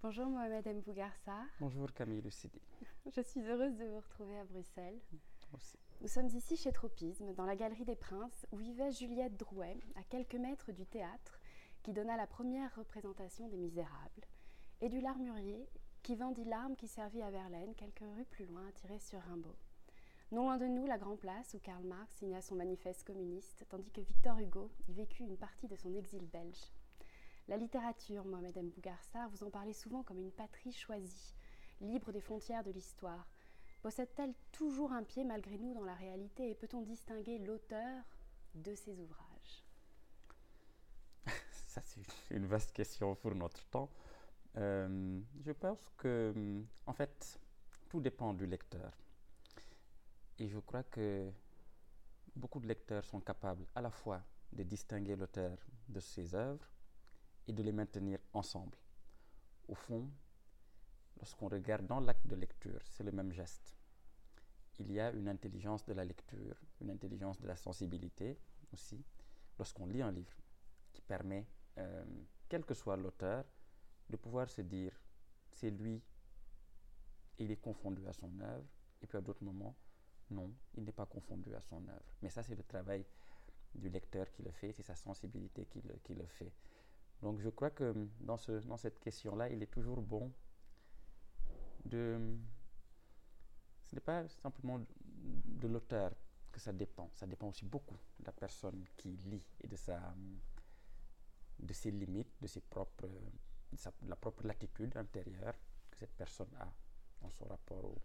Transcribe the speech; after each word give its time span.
Bonjour 0.00 0.26
Mohamed 0.26 0.64
M. 0.64 0.80
Bougarsa. 0.80 1.40
Bonjour 1.58 1.92
Camille 1.92 2.20
Lucidi. 2.20 2.60
Je 3.16 3.20
suis 3.20 3.40
heureuse 3.40 3.76
de 3.76 3.84
vous 3.84 3.98
retrouver 3.98 4.38
à 4.38 4.44
Bruxelles. 4.44 5.00
Nous 6.00 6.06
sommes 6.06 6.28
ici 6.28 6.56
chez 6.56 6.70
Tropisme, 6.70 7.34
dans 7.34 7.44
la 7.44 7.56
Galerie 7.56 7.84
des 7.84 7.96
Princes, 7.96 8.46
où 8.52 8.58
vivait 8.58 8.92
Juliette 8.92 9.36
Drouet, 9.36 9.76
à 9.96 10.04
quelques 10.04 10.36
mètres 10.36 10.70
du 10.70 10.86
théâtre 10.86 11.40
qui 11.82 11.92
donna 11.92 12.16
la 12.16 12.28
première 12.28 12.72
représentation 12.76 13.48
des 13.48 13.56
Misérables, 13.56 14.24
et 14.80 14.88
du 14.88 15.00
Larmurier, 15.00 15.68
qui 16.04 16.14
vendit 16.14 16.44
l'arme 16.44 16.76
qui 16.76 16.86
servit 16.86 17.22
à 17.22 17.32
Verlaine, 17.32 17.74
quelques 17.74 17.98
rues 18.14 18.24
plus 18.30 18.46
loin, 18.46 18.68
à 18.68 18.72
tirer 18.72 19.00
sur 19.00 19.20
Rimbaud. 19.22 19.56
Non 20.30 20.44
loin 20.44 20.58
de 20.58 20.66
nous, 20.66 20.86
la 20.86 20.98
Grand 20.98 21.16
Place, 21.16 21.54
où 21.54 21.58
Karl 21.58 21.82
Marx 21.82 22.14
signa 22.14 22.40
son 22.40 22.54
manifeste 22.54 23.02
communiste, 23.02 23.66
tandis 23.68 23.90
que 23.90 24.00
Victor 24.00 24.38
Hugo 24.38 24.70
y 24.86 24.92
vécut 24.92 25.24
une 25.24 25.36
partie 25.36 25.66
de 25.66 25.74
son 25.74 25.92
exil 25.94 26.24
belge. 26.28 26.70
La 27.48 27.56
littérature, 27.56 28.26
Mohamed 28.26 28.54
M. 28.58 28.68
Bougarsa, 28.68 29.26
vous 29.28 29.42
en 29.42 29.48
parlez 29.48 29.72
souvent 29.72 30.02
comme 30.02 30.18
une 30.18 30.30
patrie 30.30 30.70
choisie, 30.70 31.34
libre 31.80 32.12
des 32.12 32.20
frontières 32.20 32.62
de 32.62 32.70
l'histoire. 32.70 33.26
Possède-t-elle 33.80 34.34
toujours 34.52 34.92
un 34.92 35.02
pied 35.02 35.24
malgré 35.24 35.56
nous 35.56 35.72
dans 35.72 35.84
la 35.84 35.94
réalité 35.94 36.50
et 36.50 36.54
peut-on 36.54 36.82
distinguer 36.82 37.38
l'auteur 37.38 38.04
de 38.54 38.74
ses 38.74 39.00
ouvrages? 39.00 39.64
Ça, 41.50 41.80
c'est 41.80 42.02
une 42.30 42.44
vaste 42.46 42.72
question 42.72 43.14
pour 43.14 43.34
notre 43.34 43.64
temps. 43.70 43.88
Euh, 44.58 45.18
je 45.40 45.52
pense 45.52 45.78
que, 45.96 46.34
en 46.84 46.92
fait, 46.92 47.40
tout 47.88 48.00
dépend 48.00 48.34
du 48.34 48.44
lecteur. 48.44 48.92
Et 50.38 50.48
je 50.48 50.58
crois 50.58 50.82
que 50.82 51.30
beaucoup 52.36 52.60
de 52.60 52.66
lecteurs 52.66 53.06
sont 53.06 53.20
capables 53.20 53.64
à 53.74 53.80
la 53.80 53.90
fois 53.90 54.22
de 54.52 54.62
distinguer 54.64 55.16
l'auteur 55.16 55.56
de 55.88 56.00
ses 56.00 56.34
œuvres 56.34 56.68
et 57.48 57.52
de 57.52 57.62
les 57.62 57.72
maintenir 57.72 58.20
ensemble. 58.34 58.76
Au 59.66 59.74
fond, 59.74 60.08
lorsqu'on 61.16 61.48
regarde 61.48 61.86
dans 61.86 62.00
l'acte 62.00 62.26
de 62.26 62.36
lecture, 62.36 62.80
c'est 62.90 63.02
le 63.02 63.10
même 63.10 63.32
geste. 63.32 63.74
Il 64.78 64.92
y 64.92 65.00
a 65.00 65.10
une 65.10 65.28
intelligence 65.28 65.84
de 65.84 65.94
la 65.94 66.04
lecture, 66.04 66.56
une 66.80 66.90
intelligence 66.90 67.40
de 67.40 67.48
la 67.48 67.56
sensibilité 67.56 68.38
aussi, 68.72 69.02
lorsqu'on 69.58 69.86
lit 69.86 70.02
un 70.02 70.12
livre, 70.12 70.36
qui 70.92 71.00
permet, 71.00 71.46
euh, 71.78 72.04
quel 72.48 72.64
que 72.64 72.74
soit 72.74 72.96
l'auteur, 72.96 73.44
de 74.08 74.16
pouvoir 74.16 74.48
se 74.48 74.62
dire, 74.62 74.92
c'est 75.50 75.70
lui, 75.70 76.02
et 77.38 77.44
il 77.44 77.50
est 77.50 77.60
confondu 77.60 78.06
à 78.06 78.12
son 78.12 78.38
œuvre, 78.40 78.68
et 79.02 79.06
puis 79.06 79.18
à 79.18 79.20
d'autres 79.20 79.44
moments, 79.44 79.74
non, 80.30 80.52
il 80.74 80.84
n'est 80.84 80.92
pas 80.92 81.06
confondu 81.06 81.54
à 81.54 81.60
son 81.62 81.86
œuvre. 81.88 82.14
Mais 82.22 82.30
ça, 82.30 82.42
c'est 82.42 82.54
le 82.54 82.62
travail 82.62 83.04
du 83.74 83.88
lecteur 83.88 84.30
qui 84.32 84.42
le 84.42 84.50
fait, 84.50 84.72
c'est 84.72 84.82
sa 84.82 84.94
sensibilité 84.94 85.66
qui 85.66 85.80
le, 85.82 85.94
qui 86.04 86.14
le 86.14 86.26
fait. 86.26 86.52
Donc 87.22 87.40
je 87.40 87.48
crois 87.48 87.70
que 87.70 87.94
dans, 88.20 88.36
ce, 88.36 88.52
dans 88.66 88.76
cette 88.76 88.98
question-là, 89.00 89.48
il 89.48 89.62
est 89.62 89.70
toujours 89.70 90.00
bon 90.00 90.32
de... 91.84 92.36
Ce 93.86 93.94
n'est 93.94 94.00
pas 94.00 94.28
simplement 94.28 94.78
de 94.78 95.66
l'auteur 95.66 96.12
que 96.52 96.60
ça 96.60 96.72
dépend, 96.72 97.10
ça 97.14 97.26
dépend 97.26 97.48
aussi 97.48 97.64
beaucoup 97.64 97.96
de 98.20 98.26
la 98.26 98.32
personne 98.32 98.84
qui 98.96 99.16
lit 99.16 99.44
et 99.62 99.66
de, 99.66 99.76
sa, 99.76 100.14
de 101.58 101.72
ses 101.72 101.90
limites, 101.90 102.32
de, 102.40 102.46
ses 102.46 102.60
propres, 102.60 103.06
de, 103.06 104.08
la 104.08 104.16
propre 104.16 104.46
latitude 104.46 104.96
intérieure 104.96 105.54
que 105.90 105.98
cette 105.98 106.14
personne 106.14 106.54
a 106.60 106.70
dans 107.22 107.30
son 107.30 107.46
rapport 107.46 107.84
au... 107.84 107.98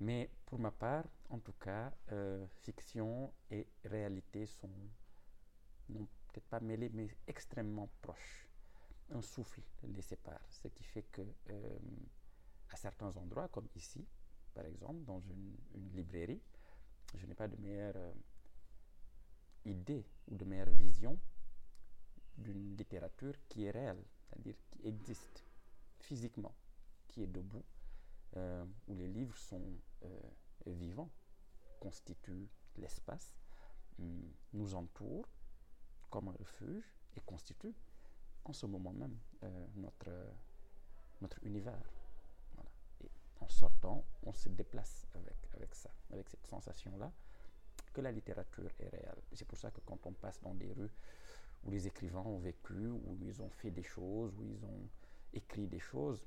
Mais 0.00 0.30
pour 0.44 0.58
ma 0.58 0.70
part, 0.70 1.04
en 1.30 1.38
tout 1.38 1.54
cas, 1.54 1.92
euh, 2.12 2.46
fiction 2.62 3.32
et 3.50 3.66
réalité 3.84 4.46
sont 4.46 4.70
non 5.88 6.06
pas 6.40 6.60
mêlés, 6.60 6.90
mais 6.92 7.08
extrêmement 7.26 7.88
proches. 8.02 8.48
Un 9.10 9.22
souffle 9.22 9.62
les 9.84 10.02
sépare, 10.02 10.40
ce 10.50 10.68
qui 10.68 10.82
fait 10.82 11.04
que 11.12 11.22
euh, 11.50 11.78
à 12.70 12.76
certains 12.76 13.16
endroits, 13.16 13.48
comme 13.48 13.68
ici, 13.76 14.04
par 14.54 14.66
exemple, 14.66 15.04
dans 15.04 15.20
une, 15.20 15.56
librairie, 15.94 16.40
je 17.14 17.26
n'ai 17.26 17.34
pas 17.34 17.46
de 17.46 17.56
meilleure 17.56 17.96
euh, 17.96 18.12
idée 19.64 20.04
ou 20.28 20.34
de 20.34 20.44
meilleure 20.44 20.70
vision 20.70 21.18
d'une 22.36 22.76
littérature 22.76 23.34
qui 23.48 23.64
est 23.64 23.70
réelle, 23.70 24.02
c'est-à-dire 24.28 24.56
qui 24.70 24.86
existe 24.86 25.44
physiquement, 26.00 26.54
qui 27.08 27.22
est 27.22 27.28
debout, 27.28 27.64
euh, 28.36 28.64
où 28.88 28.94
les 28.94 29.08
livres 29.08 29.36
sont 29.36 29.62
vivants, 30.66 31.10
constituent 31.80 32.48
l'espace, 32.76 33.36
hum, 33.98 34.32
nous 34.52 34.74
entourent 34.74 35.28
comme 36.10 36.28
un 36.28 36.32
refuge 36.38 36.84
et 37.16 37.20
constitue 37.20 37.74
en 38.44 38.52
ce 38.52 38.66
moment 38.66 38.92
même 38.92 39.16
euh, 39.42 39.66
notre, 39.76 40.10
notre 41.20 41.42
univers. 41.44 41.90
Et 43.02 43.10
en 43.40 43.48
sortant, 43.48 44.04
on 44.22 44.32
se 44.32 44.48
déplace 44.48 45.06
avec, 45.14 45.36
avec 45.54 45.74
ça, 45.74 45.90
avec 46.10 46.28
cette 46.28 46.46
sensation-là 46.46 47.12
que 47.92 48.00
la 48.00 48.12
littérature 48.12 48.70
est 48.78 48.88
réelle. 48.88 49.22
C'est 49.32 49.46
pour 49.46 49.58
ça 49.58 49.70
que 49.70 49.80
quand 49.80 50.06
on 50.06 50.12
passe 50.12 50.40
dans 50.42 50.54
des 50.54 50.72
rues 50.72 50.92
où 51.64 51.70
les 51.70 51.86
écrivains 51.86 52.20
ont 52.20 52.38
vécu, 52.38 52.90
où 52.90 53.18
ils 53.22 53.42
ont 53.42 53.50
fait 53.50 53.70
des 53.70 53.82
choses, 53.82 54.34
où 54.36 54.44
ils 54.44 54.64
ont 54.64 54.88
écrit 55.32 55.66
des 55.66 55.80
choses, 55.80 56.24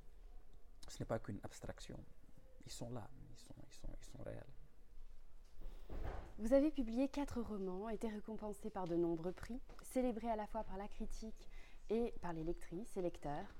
ce 0.88 1.00
n'est 1.00 1.06
pas 1.06 1.20
qu'une 1.20 1.40
abstraction. 1.44 2.00
Ils 2.66 2.72
sont 2.72 2.90
là, 2.92 3.08
ils 3.32 3.38
sont, 3.38 3.56
ils 4.02 4.06
sont 4.06 4.24
réels. 4.24 4.59
Vous 6.38 6.54
avez 6.54 6.72
publié 6.72 7.10
quatre 7.10 7.42
romans, 7.42 7.90
été 7.90 8.08
récompensé 8.08 8.70
par 8.70 8.88
de 8.88 8.96
nombreux 8.96 9.34
prix, 9.34 9.60
célébré 9.84 10.30
à 10.30 10.36
la 10.36 10.48
fois 10.48 10.64
par 10.64 10.78
la 10.78 10.88
critique 10.88 11.50
et 11.90 12.14
par 12.22 12.34
les 12.34 12.44
lectrices 12.44 12.96
et 12.96 13.02
lecteurs. 13.02 13.54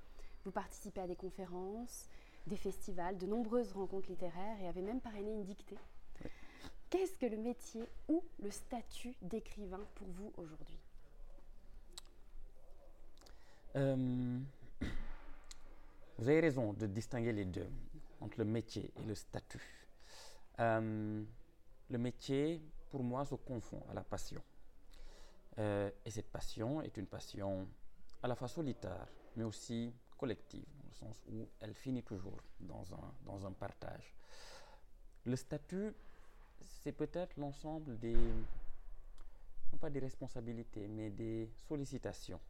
Vous 0.44 0.50
participez 0.50 1.02
à 1.02 1.06
des 1.06 1.16
conférences, 1.16 2.06
des 2.46 2.56
festivals, 2.56 3.18
de 3.18 3.26
nombreuses 3.26 3.72
rencontres 3.72 4.08
littéraires 4.08 4.60
et 4.62 4.68
avez 4.68 4.80
même 4.80 5.00
parrainé 5.00 5.32
une 5.32 5.44
dictée. 5.44 5.78
Qu'est-ce 6.88 7.16
que 7.16 7.26
le 7.26 7.36
métier 7.36 7.84
ou 8.08 8.24
le 8.42 8.50
statut 8.50 9.14
d'écrivain 9.22 9.84
pour 9.94 10.08
vous 10.08 10.32
aujourd'hui? 10.36 10.80
Euh, 13.76 14.38
Vous 16.18 16.28
avez 16.28 16.40
raison 16.40 16.72
de 16.72 16.86
distinguer 16.86 17.32
les 17.32 17.44
deux, 17.44 17.68
entre 18.20 18.38
le 18.38 18.44
métier 18.44 18.90
et 18.96 19.02
le 19.04 19.14
statut. 19.14 19.86
Euh, 20.58 21.22
le 21.90 21.98
métier, 21.98 22.62
pour 22.88 23.02
moi, 23.02 23.24
se 23.24 23.34
confond 23.34 23.82
à 23.90 23.94
la 23.94 24.02
passion. 24.02 24.42
Euh, 25.58 25.90
et 26.04 26.10
cette 26.10 26.30
passion 26.30 26.80
est 26.80 26.96
une 26.96 27.06
passion 27.06 27.68
à 28.22 28.28
la 28.28 28.36
fois 28.36 28.48
solitaire, 28.48 29.08
mais 29.36 29.44
aussi 29.44 29.92
collective, 30.16 30.66
dans 30.78 30.86
le 30.86 30.94
sens 30.94 31.24
où 31.28 31.48
elle 31.60 31.74
finit 31.74 32.02
toujours 32.02 32.38
dans 32.60 33.46
un, 33.46 33.52
partage. 33.52 34.14
Le 35.24 35.34
statut, 35.34 35.92
c'est 36.60 36.92
peut-être 36.92 37.36
l'ensemble 37.36 37.98
des, 37.98 38.14
non 39.72 39.78
pas 39.78 39.90
des 39.90 40.00
responsabilités, 40.00 40.86
mais 40.86 41.10
des 41.10 41.50
sollicitations 41.68 42.40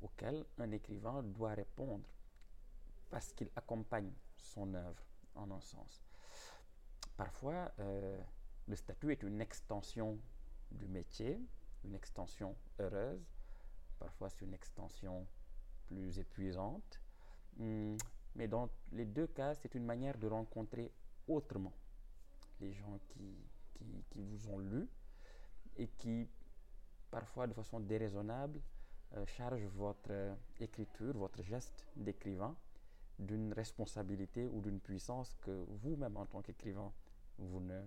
auxquelles 0.00 0.44
un 0.58 0.70
écrivain 0.70 1.22
doit 1.22 1.54
répondre 1.54 2.08
parce 3.10 3.32
qu'il 3.32 3.50
accompagne 3.56 4.12
son 4.36 4.72
œuvre 4.74 5.02
en 5.34 5.50
un 5.50 5.60
sens. 5.60 6.04
Parfois, 7.16 7.72
euh, 7.80 8.20
le 8.68 8.76
statut 8.76 9.12
est 9.12 9.22
une 9.22 9.40
extension 9.40 10.18
du 10.70 10.86
métier, 10.88 11.40
une 11.84 11.94
extension 11.94 12.56
heureuse. 12.78 13.24
Parfois, 13.98 14.28
c'est 14.28 14.44
une 14.44 14.54
extension 14.54 15.26
plus 15.86 16.18
épuisante. 16.18 17.00
Hmm, 17.58 17.96
mais 18.34 18.48
dans 18.48 18.68
les 18.92 19.06
deux 19.06 19.26
cas, 19.26 19.54
c'est 19.54 19.74
une 19.74 19.84
manière 19.84 20.18
de 20.18 20.26
rencontrer 20.26 20.92
autrement 21.28 21.72
les 22.60 22.72
gens 22.72 22.98
qui, 23.08 23.36
qui, 24.10 24.22
vous 24.22 24.48
ont 24.48 24.58
lu 24.58 24.88
et 25.76 25.88
qui, 25.88 26.28
parfois 27.10 27.46
de 27.46 27.54
façon 27.54 27.80
déraisonnable, 27.80 28.60
euh, 29.14 29.24
chargent 29.26 29.68
votre 29.74 30.10
euh, 30.10 30.34
écriture, 30.60 31.16
votre 31.16 31.42
geste 31.42 31.86
d'écrivain 31.96 32.56
d'une 33.18 33.52
responsabilité 33.52 34.48
ou 34.48 34.60
d'une 34.60 34.80
puissance 34.80 35.34
que 35.42 35.64
vous-même, 35.68 36.16
en 36.16 36.26
tant 36.26 36.42
qu'écrivain, 36.42 36.92
vous 37.38 37.60
ne 37.60 37.80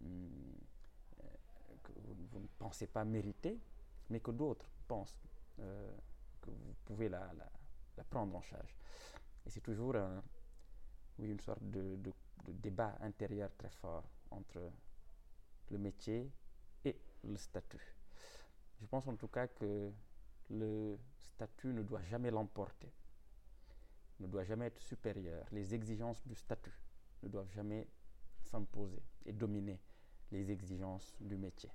que 0.00 1.92
vous, 1.94 2.40
ne 2.40 2.46
pensez 2.58 2.86
pas 2.86 3.04
mériter, 3.04 3.58
mais 4.10 4.20
que 4.20 4.30
d'autres 4.30 4.68
pensent 4.86 5.20
euh, 5.60 5.96
que 6.40 6.50
vous 6.50 6.74
pouvez 6.84 7.08
la, 7.08 7.32
prendre 8.10 8.36
en 8.36 8.42
charge. 8.42 8.76
Et 9.46 9.50
c'est 9.50 9.60
toujours 9.60 9.94
oui, 11.18 11.30
une 11.30 11.40
sorte 11.40 11.62
de, 11.62 11.96
de, 11.96 12.12
débat 12.46 12.96
intérieur 13.00 13.50
très 13.56 13.70
fort 13.70 14.04
entre 14.30 14.70
le 15.70 15.78
métier 15.78 16.30
et 16.84 16.96
le 17.24 17.36
statut. 17.36 17.96
Je 18.80 18.86
pense 18.86 19.06
en 19.08 19.16
tout 19.16 19.28
cas 19.28 19.46
que 19.48 19.90
le 20.50 20.98
statut 21.18 21.72
ne 21.72 21.82
doit 21.82 22.02
jamais 22.02 22.30
l'emporter, 22.30 22.92
ne 24.20 24.26
doit 24.26 24.44
jamais 24.44 24.66
être 24.66 24.80
supérieur. 24.80 25.46
Les 25.52 25.74
exigences 25.74 26.24
du 26.26 26.34
statut 26.34 26.78
ne 27.22 27.28
doivent 27.28 27.50
jamais 27.50 27.88
s'imposer 28.46 29.02
et 29.24 29.32
dominer 29.32 29.78
les 30.32 30.50
exigences 30.50 31.14
du 31.20 31.36
métier. 31.36 31.70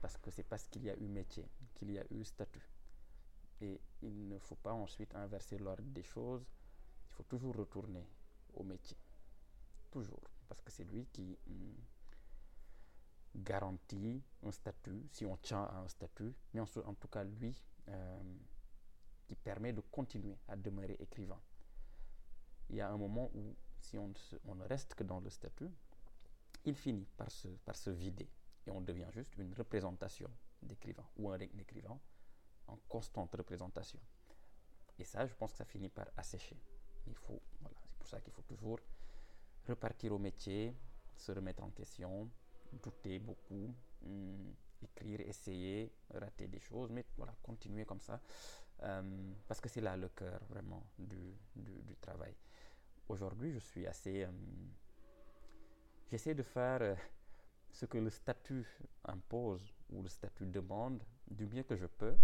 Parce 0.00 0.16
que 0.18 0.30
c'est 0.30 0.42
parce 0.42 0.66
qu'il 0.68 0.84
y 0.84 0.90
a 0.90 0.96
eu 0.96 1.06
métier 1.08 1.46
qu'il 1.74 1.90
y 1.90 1.98
a 1.98 2.04
eu 2.10 2.24
statut. 2.24 2.68
Et 3.60 3.80
il 4.02 4.28
ne 4.28 4.38
faut 4.38 4.56
pas 4.56 4.72
ensuite 4.72 5.14
inverser 5.14 5.58
l'ordre 5.58 5.84
des 5.84 6.02
choses. 6.02 6.44
Il 7.08 7.12
faut 7.14 7.22
toujours 7.22 7.56
retourner 7.56 8.06
au 8.54 8.64
métier. 8.64 8.96
Toujours. 9.90 10.22
Parce 10.48 10.60
que 10.60 10.70
c'est 10.70 10.84
lui 10.84 11.06
qui 11.12 11.38
hum, 11.46 11.74
garantit 13.36 14.22
un 14.42 14.50
statut, 14.50 15.06
si 15.10 15.24
on 15.24 15.36
tient 15.38 15.62
à 15.62 15.78
un 15.78 15.88
statut, 15.88 16.34
mais 16.52 16.60
en, 16.60 16.66
en 16.84 16.94
tout 16.94 17.08
cas 17.08 17.24
lui 17.24 17.54
euh, 17.88 18.22
qui 19.26 19.34
permet 19.36 19.72
de 19.72 19.80
continuer 19.80 20.36
à 20.48 20.56
demeurer 20.56 20.96
écrivain. 21.00 21.40
Il 22.68 22.76
y 22.76 22.80
a 22.80 22.90
un 22.90 22.96
moment 22.96 23.30
où 23.34 23.54
si 23.84 23.98
on, 23.98 24.54
ne 24.54 24.64
reste 24.64 24.94
que 24.94 25.04
dans 25.04 25.20
le 25.20 25.30
statut, 25.30 25.70
il 26.64 26.74
finit 26.74 27.06
par 27.16 27.30
se, 27.30 27.90
vider 27.90 28.28
et 28.66 28.70
on 28.70 28.80
devient 28.80 29.08
juste 29.10 29.36
une 29.36 29.52
représentation 29.54 30.30
d'écrivain 30.62 31.04
ou 31.16 31.30
un 31.30 31.38
écrivain 31.38 31.98
en 32.66 32.76
constante 32.88 33.34
représentation. 33.34 34.00
Et 34.98 35.04
ça, 35.04 35.26
je 35.26 35.34
pense 35.34 35.52
que 35.52 35.58
ça 35.58 35.64
finit 35.66 35.90
par 35.90 36.06
assécher. 36.16 36.56
Il 37.06 37.14
faut, 37.14 37.40
voilà, 37.60 37.76
c'est 37.84 37.98
pour 37.98 38.08
ça 38.08 38.20
qu'il 38.20 38.32
faut 38.32 38.42
toujours 38.42 38.78
repartir 39.68 40.12
au 40.12 40.18
métier, 40.18 40.74
se 41.16 41.32
remettre 41.32 41.62
en 41.62 41.70
question, 41.70 42.30
douter 42.72 43.18
beaucoup, 43.18 43.74
hum, 44.06 44.54
écrire, 44.82 45.20
essayer, 45.20 45.92
rater 46.14 46.48
des 46.48 46.60
choses, 46.60 46.90
mais 46.90 47.04
voilà, 47.18 47.34
continuer 47.42 47.84
comme 47.84 48.00
ça, 48.00 48.20
euh, 48.82 49.32
parce 49.46 49.60
que 49.60 49.68
c'est 49.68 49.80
là 49.82 49.96
le 49.96 50.08
cœur 50.08 50.40
vraiment 50.48 50.86
du 50.96 51.96
travail. 52.00 52.34
Aujourd'hui, 53.08 53.52
je 53.52 53.58
suis 53.58 53.86
assez... 53.86 54.24
Euh, 54.24 54.30
J'essaie 56.10 56.34
de 56.34 56.42
faire 56.42 56.80
euh, 56.80 56.94
ce 57.72 57.86
que 57.86 57.98
le 57.98 58.08
statut 58.08 58.66
impose 59.04 59.74
ou 59.90 60.02
le 60.02 60.08
statut 60.08 60.46
demande 60.46 61.02
du 61.30 61.46
mieux 61.46 61.64
que 61.64 61.76
je 61.76 61.86
peux. 61.86 62.14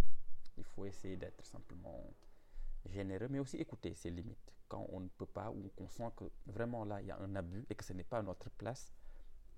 Il 0.57 0.65
faut 0.65 0.85
essayer 0.85 1.17
d'être 1.17 1.45
simplement 1.45 2.13
généreux, 2.87 3.29
mais 3.29 3.41
aussi 3.41 3.57
écouter 3.57 3.95
ses 3.95 4.11
limites. 4.11 4.53
Quand 4.69 4.87
on 4.91 5.01
ne 5.01 5.09
peut 5.09 5.27
pas 5.27 5.51
ou 5.51 5.71
qu'on 5.77 5.89
sent 5.89 6.11
que 6.17 6.25
vraiment 6.47 6.85
là, 6.85 7.01
il 7.01 7.09
y 7.09 7.11
a 7.11 7.19
un 7.19 7.35
abus 7.35 7.67
et 7.69 7.75
que 7.75 7.85
ce 7.85 7.93
n'est 7.93 8.05
pas 8.05 8.23
notre 8.23 8.49
place, 8.51 8.93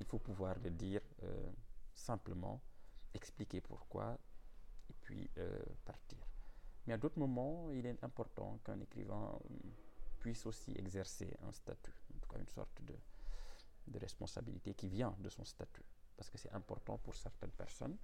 il 0.01 0.07
faut 0.07 0.19
pouvoir 0.19 0.59
le 0.61 0.71
dire 0.71 1.03
euh, 1.23 1.51
simplement, 1.95 2.63
expliquer 3.15 3.61
pourquoi 3.61 4.19
et 4.89 4.95
puis 5.03 5.31
partir. 5.85 6.19
Mais 6.87 6.95
à 6.95 6.97
d'autres 6.97 7.19
moments, 7.19 7.71
il 7.71 7.87
est 7.87 8.03
important 8.03 8.59
qu'un 8.65 8.81
écrivain 8.81 9.39
puisse 10.23 10.47
aussi 10.47 10.73
exercer 10.79 11.37
un 11.43 11.51
statut, 11.53 11.93
en 12.15 12.19
tout 12.21 12.29
cas 12.29 12.39
une 12.39 12.49
sorte 12.49 12.81
de, 12.83 13.99
responsabilité 13.99 14.73
qui 14.75 14.89
vient 14.89 15.15
de 15.19 15.29
son 15.29 15.45
statut. 15.45 15.85
Parce 16.17 16.31
que 16.31 16.39
c'est 16.39 16.53
important 16.53 16.97
pour 16.99 17.17
certaines 17.17 17.51
personnes 17.51 17.97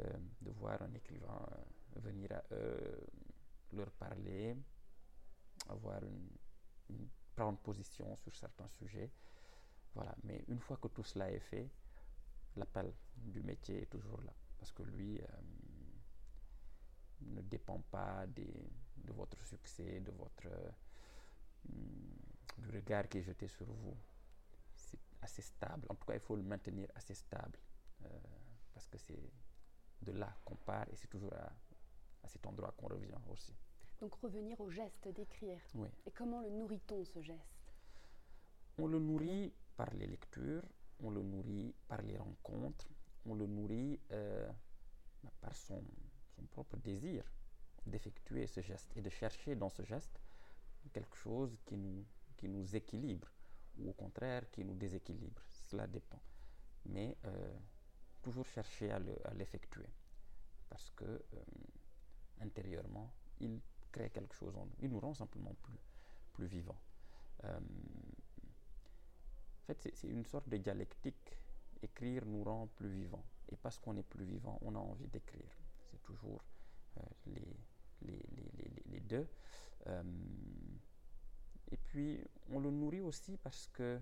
euh, 0.00 0.18
de 0.40 0.50
voir 0.50 0.82
un 0.82 0.92
écrivain 0.94 1.46
euh, 1.52 2.00
venir 2.00 2.32
à 2.32 2.42
eux, 2.52 3.06
leur 3.72 3.90
parler, 3.92 4.56
avoir 5.68 6.00
prendre 7.36 7.58
position 7.58 8.16
sur 8.16 8.34
certains 8.34 8.68
sujets. 8.68 9.12
Voilà. 9.94 10.14
Mais 10.24 10.44
une 10.48 10.58
fois 10.58 10.76
que 10.76 10.88
tout 10.88 11.04
cela 11.04 11.30
est 11.30 11.46
fait, 11.52 11.70
l'appel 12.56 12.92
du 13.16 13.40
métier 13.42 13.82
est 13.82 13.90
toujours 13.90 14.20
là. 14.22 14.34
Parce 14.58 14.72
que 14.72 14.82
lui 14.82 15.20
euh, 15.20 15.26
ne 17.20 17.42
dépend 17.42 17.80
pas 17.92 18.26
de 18.26 19.12
votre 19.12 19.40
succès, 19.44 20.00
de 20.00 20.10
votre, 20.10 20.48
du 21.64 22.70
regard 22.72 23.08
qui 23.08 23.18
est 23.18 23.22
jeté 23.22 23.48
sur 23.48 23.66
vous 23.66 23.96
assez 25.22 25.42
stable. 25.42 25.86
En 25.88 25.94
tout 25.94 26.06
cas, 26.06 26.14
il 26.14 26.20
faut 26.20 26.36
le 26.36 26.42
maintenir 26.42 26.88
assez 26.94 27.14
stable 27.14 27.58
euh, 28.04 28.08
parce 28.72 28.86
que 28.88 28.98
c'est 28.98 29.30
de 30.02 30.12
là 30.12 30.32
qu'on 30.44 30.56
part 30.56 30.88
et 30.90 30.96
c'est 30.96 31.08
toujours 31.08 31.32
à, 31.34 31.52
à, 32.22 32.28
cet 32.28 32.46
endroit 32.46 32.72
qu'on 32.76 32.88
revient 32.88 33.18
aussi. 33.28 33.54
Donc 34.00 34.14
revenir 34.16 34.60
au 34.60 34.70
geste 34.70 35.08
d'écrire. 35.08 35.60
Oui. 35.74 35.88
Et 36.06 36.12
comment 36.12 36.40
le 36.40 36.50
nourrit-on 36.50 37.04
ce 37.04 37.20
geste? 37.20 37.74
On 38.78 38.86
le 38.86 39.00
nourrit 39.00 39.52
par 39.76 39.92
les 39.94 40.06
lectures, 40.06 40.62
on 41.00 41.10
le 41.10 41.22
nourrit 41.22 41.74
par 41.88 42.00
les 42.02 42.16
rencontres, 42.16 42.88
on 43.26 43.34
le 43.34 43.46
nourrit 43.46 43.98
euh, 44.12 44.48
par 45.40 45.54
son, 45.56 45.82
son 46.36 46.42
propre 46.46 46.76
désir 46.76 47.24
d'effectuer 47.86 48.46
ce 48.46 48.60
geste 48.60 48.90
et 48.96 49.02
de 49.02 49.10
chercher 49.10 49.56
dans 49.56 49.68
ce 49.68 49.82
geste 49.82 50.20
quelque 50.88 51.16
chose 51.16 51.56
qui 51.66 51.76
nous, 51.76 52.04
qui 52.36 52.48
nous 52.48 52.76
équilibre 52.76 53.28
ou 53.78 53.90
au 53.90 53.92
contraire 53.92 54.50
qui 54.50 54.64
nous 54.64 54.74
déséquilibre. 54.74 55.42
Cela 55.50 55.86
dépend. 55.86 56.20
Mais 56.86 57.16
euh, 57.24 57.56
toujours 58.22 58.46
chercher 58.46 58.90
à 58.90 58.98
l'effectuer. 59.34 59.88
parce 60.68 60.90
que 60.90 61.04
euh, 61.04 61.44
intérieurement, 62.40 63.12
il 63.40 63.60
crée 63.90 64.10
quelque 64.10 64.34
chose 64.34 64.56
en 64.56 64.66
nous. 64.66 64.76
Il 64.80 64.90
nous 64.90 65.00
rend 65.00 65.14
simplement 65.14 65.54
plus, 65.62 65.78
plus 66.32 66.46
vivants. 66.46 66.80
Euh, 67.44 67.58
en 67.58 69.66
fait, 69.66 69.90
c'est 69.94 70.08
une 70.08 70.24
sorte 70.24 70.48
de 70.48 70.56
dialectique. 70.56 71.36
Écrire 71.82 72.24
nous 72.26 72.42
rend 72.42 72.66
plus 72.68 72.90
vivants. 72.90 73.24
Et 73.50 73.56
parce 73.56 73.78
qu'on 73.78 73.96
est 73.96 74.02
plus 74.02 74.24
vivant, 74.24 74.58
on 74.62 74.74
a 74.74 74.78
envie 74.78 75.08
d'écrire. 75.08 75.56
C'est 75.90 76.02
toujours 76.02 76.42
les, 77.26 77.56
les, 78.02 78.22
les, 78.56 78.82
les, 78.86 79.00
deux. 79.00 79.26
Et 81.70 81.76
puis, 81.76 82.22
on 82.50 82.60
le 82.60 82.70
nourrit 82.70 83.00
aussi 83.00 83.36
parce 83.36 83.68
que 83.68 84.00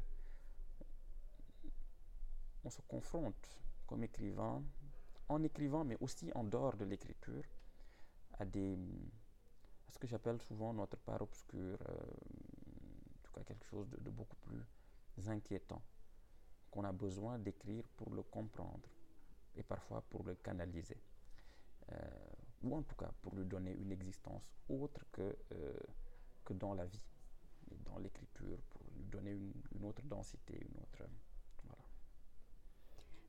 on 2.65 2.71
se 2.71 2.83
confronte 2.83 3.61
comme 3.87 4.03
écrivain, 4.03 4.63
en 5.29 5.43
écrivant, 5.43 5.85
mais 5.85 5.97
aussi 6.01 6.31
en 6.35 6.45
dehors 6.45 6.77
de 6.77 6.85
l'écriture, 6.85 7.45
à, 8.39 8.45
des, 8.45 8.75
à 9.89 9.93
ce 9.93 9.99
que 9.99 10.07
j'appelle 10.07 10.41
souvent 10.43 10.73
notre 10.73 10.97
part 10.97 11.23
obscure, 11.23 11.79
euh, 11.89 11.95
en 11.95 13.23
tout 13.23 13.33
cas 13.33 13.43
quelque 13.45 13.65
chose 13.67 13.89
de, 13.89 14.11
beaucoup 14.11 14.37
plus 14.37 15.29
inquiétant, 15.29 15.83
qu'on 16.71 16.85
a 16.85 16.93
besoin 16.93 17.39
d'écrire 17.39 17.85
pour 17.97 18.13
le 18.13 18.23
comprendre 18.23 18.89
et 19.57 19.63
parfois 19.63 20.03
pour 20.11 20.25
le 20.25 20.35
canaliser, 20.35 21.01
euh, 21.93 21.97
ou 22.63 22.77
en 22.77 22.83
tout 22.83 22.97
cas 22.97 23.13
pour 23.23 23.35
lui 23.37 23.45
donner 23.45 23.73
une 23.73 23.93
existence 23.93 24.57
autre 24.69 25.05
que, 25.13 25.37
euh, 25.53 25.79
que 26.45 26.53
dans 26.53 26.75
la 26.75 26.85
vie 26.85 27.01
dans 27.85 27.99
l'écriture 27.99 28.59
pour 28.71 28.83
lui 28.97 29.05
donner 29.05 29.33
une, 29.33 29.53
une, 29.75 29.85
autre 29.85 30.03
densité, 30.05 30.55
une 30.55 30.77
autre. 30.79 31.03
Voilà. 31.65 31.83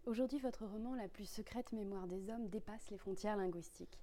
Aujourd'hui, 0.05 0.39
votre 0.39 0.65
roman 0.65 0.95
La 0.95 1.07
plus 1.07 1.25
secrète 1.25 1.71
mémoire 1.71 2.07
des 2.07 2.29
hommes 2.29 2.47
dépasse 2.49 2.89
les 2.91 2.97
frontières 2.97 3.37
linguistiques. 3.37 3.99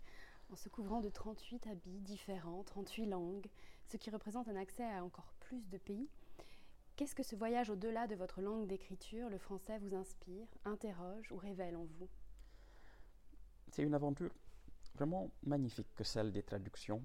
En 0.50 0.56
se 0.56 0.68
couvrant 0.68 1.00
de 1.00 1.08
38 1.08 1.66
habits 1.66 2.00
différents, 2.00 2.62
38 2.64 3.06
langues, 3.06 3.46
ce 3.86 3.96
qui 3.96 4.10
représente 4.10 4.48
un 4.48 4.56
accès 4.56 4.84
à 4.84 5.04
encore 5.04 5.32
plus 5.40 5.68
de 5.68 5.78
pays, 5.78 6.08
qu'est-ce 6.96 7.14
que 7.14 7.22
ce 7.22 7.36
voyage 7.36 7.70
au-delà 7.70 8.06
de 8.06 8.14
votre 8.14 8.40
langue 8.40 8.66
d'écriture, 8.66 9.30
le 9.30 9.38
français, 9.38 9.78
vous 9.78 9.94
inspire, 9.94 10.46
interroge 10.64 11.32
ou 11.32 11.36
révèle 11.36 11.76
en 11.76 11.84
vous? 11.84 12.08
C'est 13.72 13.82
une 13.82 13.94
aventure 13.94 14.30
vraiment 14.94 15.30
magnifique 15.42 15.92
que 15.96 16.04
celle 16.04 16.30
des 16.30 16.42
traductions 16.42 17.04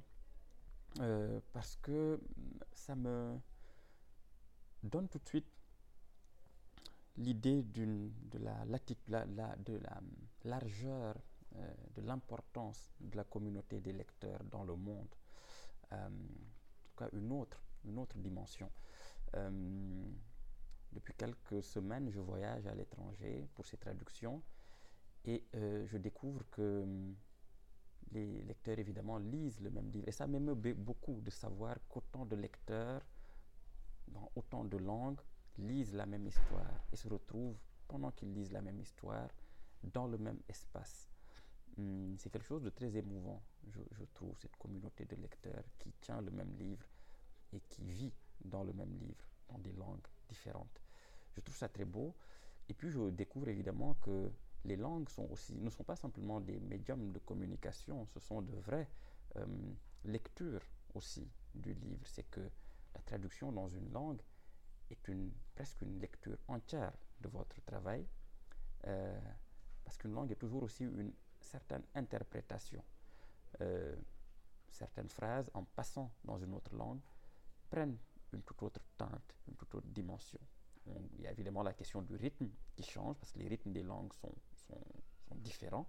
euh, 1.00 1.40
parce 1.54 1.76
que 1.78 2.20
ça 2.74 2.96
me 2.96 3.38
donne 4.84 5.08
tout 5.08 5.20
de 5.20 5.28
suite 5.28 5.48
l'idée 7.18 7.64
de 7.64 8.38
la, 8.40 8.66
la 8.68 10.02
largeur, 10.44 11.16
euh, 11.56 11.74
de 11.96 12.02
l'importance 12.02 12.92
de 13.00 13.16
la 13.18 13.24
communauté 13.24 13.80
des 13.82 13.94
lecteurs 13.94 14.44
dans 14.46 14.64
le 14.64 14.76
monde. 14.76 15.14
Euh, 15.92 16.08
en 16.08 16.90
tout 16.90 16.96
cas, 16.98 17.10
une 17.14 17.32
autre, 17.32 18.18
dimension. 18.18 18.72
Depuis 20.92 21.14
quelques 21.14 21.62
semaines, 21.62 22.10
je 22.10 22.20
voyage 22.20 22.66
à 22.66 22.74
l'étranger 22.74 23.48
pour 23.54 23.66
ces 23.68 23.78
traductions 23.78 24.42
et 25.24 25.46
je 25.54 25.98
découvre 25.98 26.44
que 26.50 26.84
les 28.12 28.42
lecteurs, 28.44 28.80
évidemment, 28.80 29.18
lisent 29.18 29.60
le 29.62 29.70
même 29.70 29.90
livre. 29.92 30.08
Et 30.08 30.12
ça 30.12 30.28
m'émeut 30.28 30.56
beaucoup 30.56 31.22
de 31.22 31.30
savoir 31.30 31.76
qu'autant 31.88 32.26
de 32.26 32.36
lecteurs, 32.36 33.02
dans 34.08 34.32
autant 34.36 34.64
de 34.64 34.78
langues, 34.78 35.20
lisent 35.58 35.94
la 35.94 36.06
même 36.06 36.26
histoire 36.26 36.84
et 36.92 36.96
se 36.96 37.08
retrouvent, 37.08 37.58
pendant 37.88 38.12
qu'ils 38.12 38.34
lisent 38.34 38.52
la 38.52 38.62
même 38.62 38.80
histoire, 38.80 39.30
dans 39.84 40.08
le 40.08 40.18
même 40.18 40.40
espace. 40.48 41.10
Hum, 41.78 42.16
c'est 42.18 42.30
quelque 42.30 42.46
chose 42.46 42.64
de 42.64 42.70
très 42.70 42.96
émouvant, 42.98 43.42
je, 43.70 43.80
je, 43.92 44.04
trouve, 44.14 44.38
cette 44.40 44.56
communauté 44.58 45.06
de 45.06 45.16
lecteurs 45.16 45.64
qui 45.78 45.92
tient 46.02 46.22
le 46.22 46.32
même 46.32 46.54
livre 46.58 46.86
et 47.54 47.62
qui 47.70 47.84
vit 47.84 48.14
dans 48.44 48.64
le 48.64 48.74
même 48.74 48.94
livre, 48.98 49.26
dans 49.48 49.58
des 49.60 49.74
langues 49.74 50.08
différentes. 50.28 50.82
Je 51.36 51.42
trouve 51.42 51.56
ça 51.56 51.70
très 51.70 51.86
beau. 51.86 52.16
Et 52.68 52.74
puis 52.74 52.90
je 52.90 53.10
découvre 53.10 53.50
évidemment 53.50 53.96
que 53.96 54.32
les 54.66 54.76
langues 54.76 55.08
ne 55.50 55.70
sont 55.70 55.84
pas 55.84 55.96
simplement 55.96 56.42
des 56.42 56.60
médiums 56.60 57.12
de 57.12 57.20
communication, 57.20 58.06
ce 58.08 58.20
sont 58.20 58.42
de 58.42 58.56
vraies 58.58 58.90
euh, 59.38 59.46
lectures 60.04 60.64
aussi 60.94 61.28
du 61.54 61.74
livre. 61.74 62.06
C'est 62.06 62.30
que 62.30 62.42
la 62.94 63.02
traduction 63.02 63.52
dans 63.52 63.70
une 63.70 63.92
langue 63.92 64.22
est 64.90 64.98
presque 65.56 65.82
une 65.82 66.00
lecture 66.00 66.38
entière 66.48 66.94
de 67.22 67.30
votre 67.30 67.62
travail, 67.62 68.06
euh, 68.88 69.20
parce 69.84 69.98
qu'une 69.98 70.14
langue 70.14 70.32
est 70.32 70.36
toujours 70.36 70.64
aussi 70.64 70.84
une 70.84 71.14
certaine 71.40 71.84
interprétation. 71.96 72.84
Euh, 73.62 73.96
certaines 74.72 75.10
phrases, 75.10 75.50
en 75.54 75.64
passant 75.64 76.12
dans 76.24 76.38
une 76.38 76.54
autre 76.54 76.76
langue, 76.76 77.02
prennent 77.70 77.98
une 78.34 78.42
toute 78.42 78.62
autre 78.64 78.82
teinte, 78.98 79.36
une 79.48 79.56
toute 79.56 79.74
autre 79.76 79.88
dimension. 79.88 80.40
il 81.14 81.22
y 81.22 81.28
a 81.28 81.32
évidemment 81.32 81.64
la 81.64 81.74
question 81.74 82.02
du 82.02 82.16
rythme 82.16 82.50
qui 82.76 82.84
change, 82.84 83.18
parce 83.18 83.32
que 83.32 83.40
les 83.40 83.48
rythmes 83.48 83.72
des 83.72 83.84
langues 83.84 84.14
sont, 84.14 84.34
sont, 84.70 85.36
différents. 85.36 85.88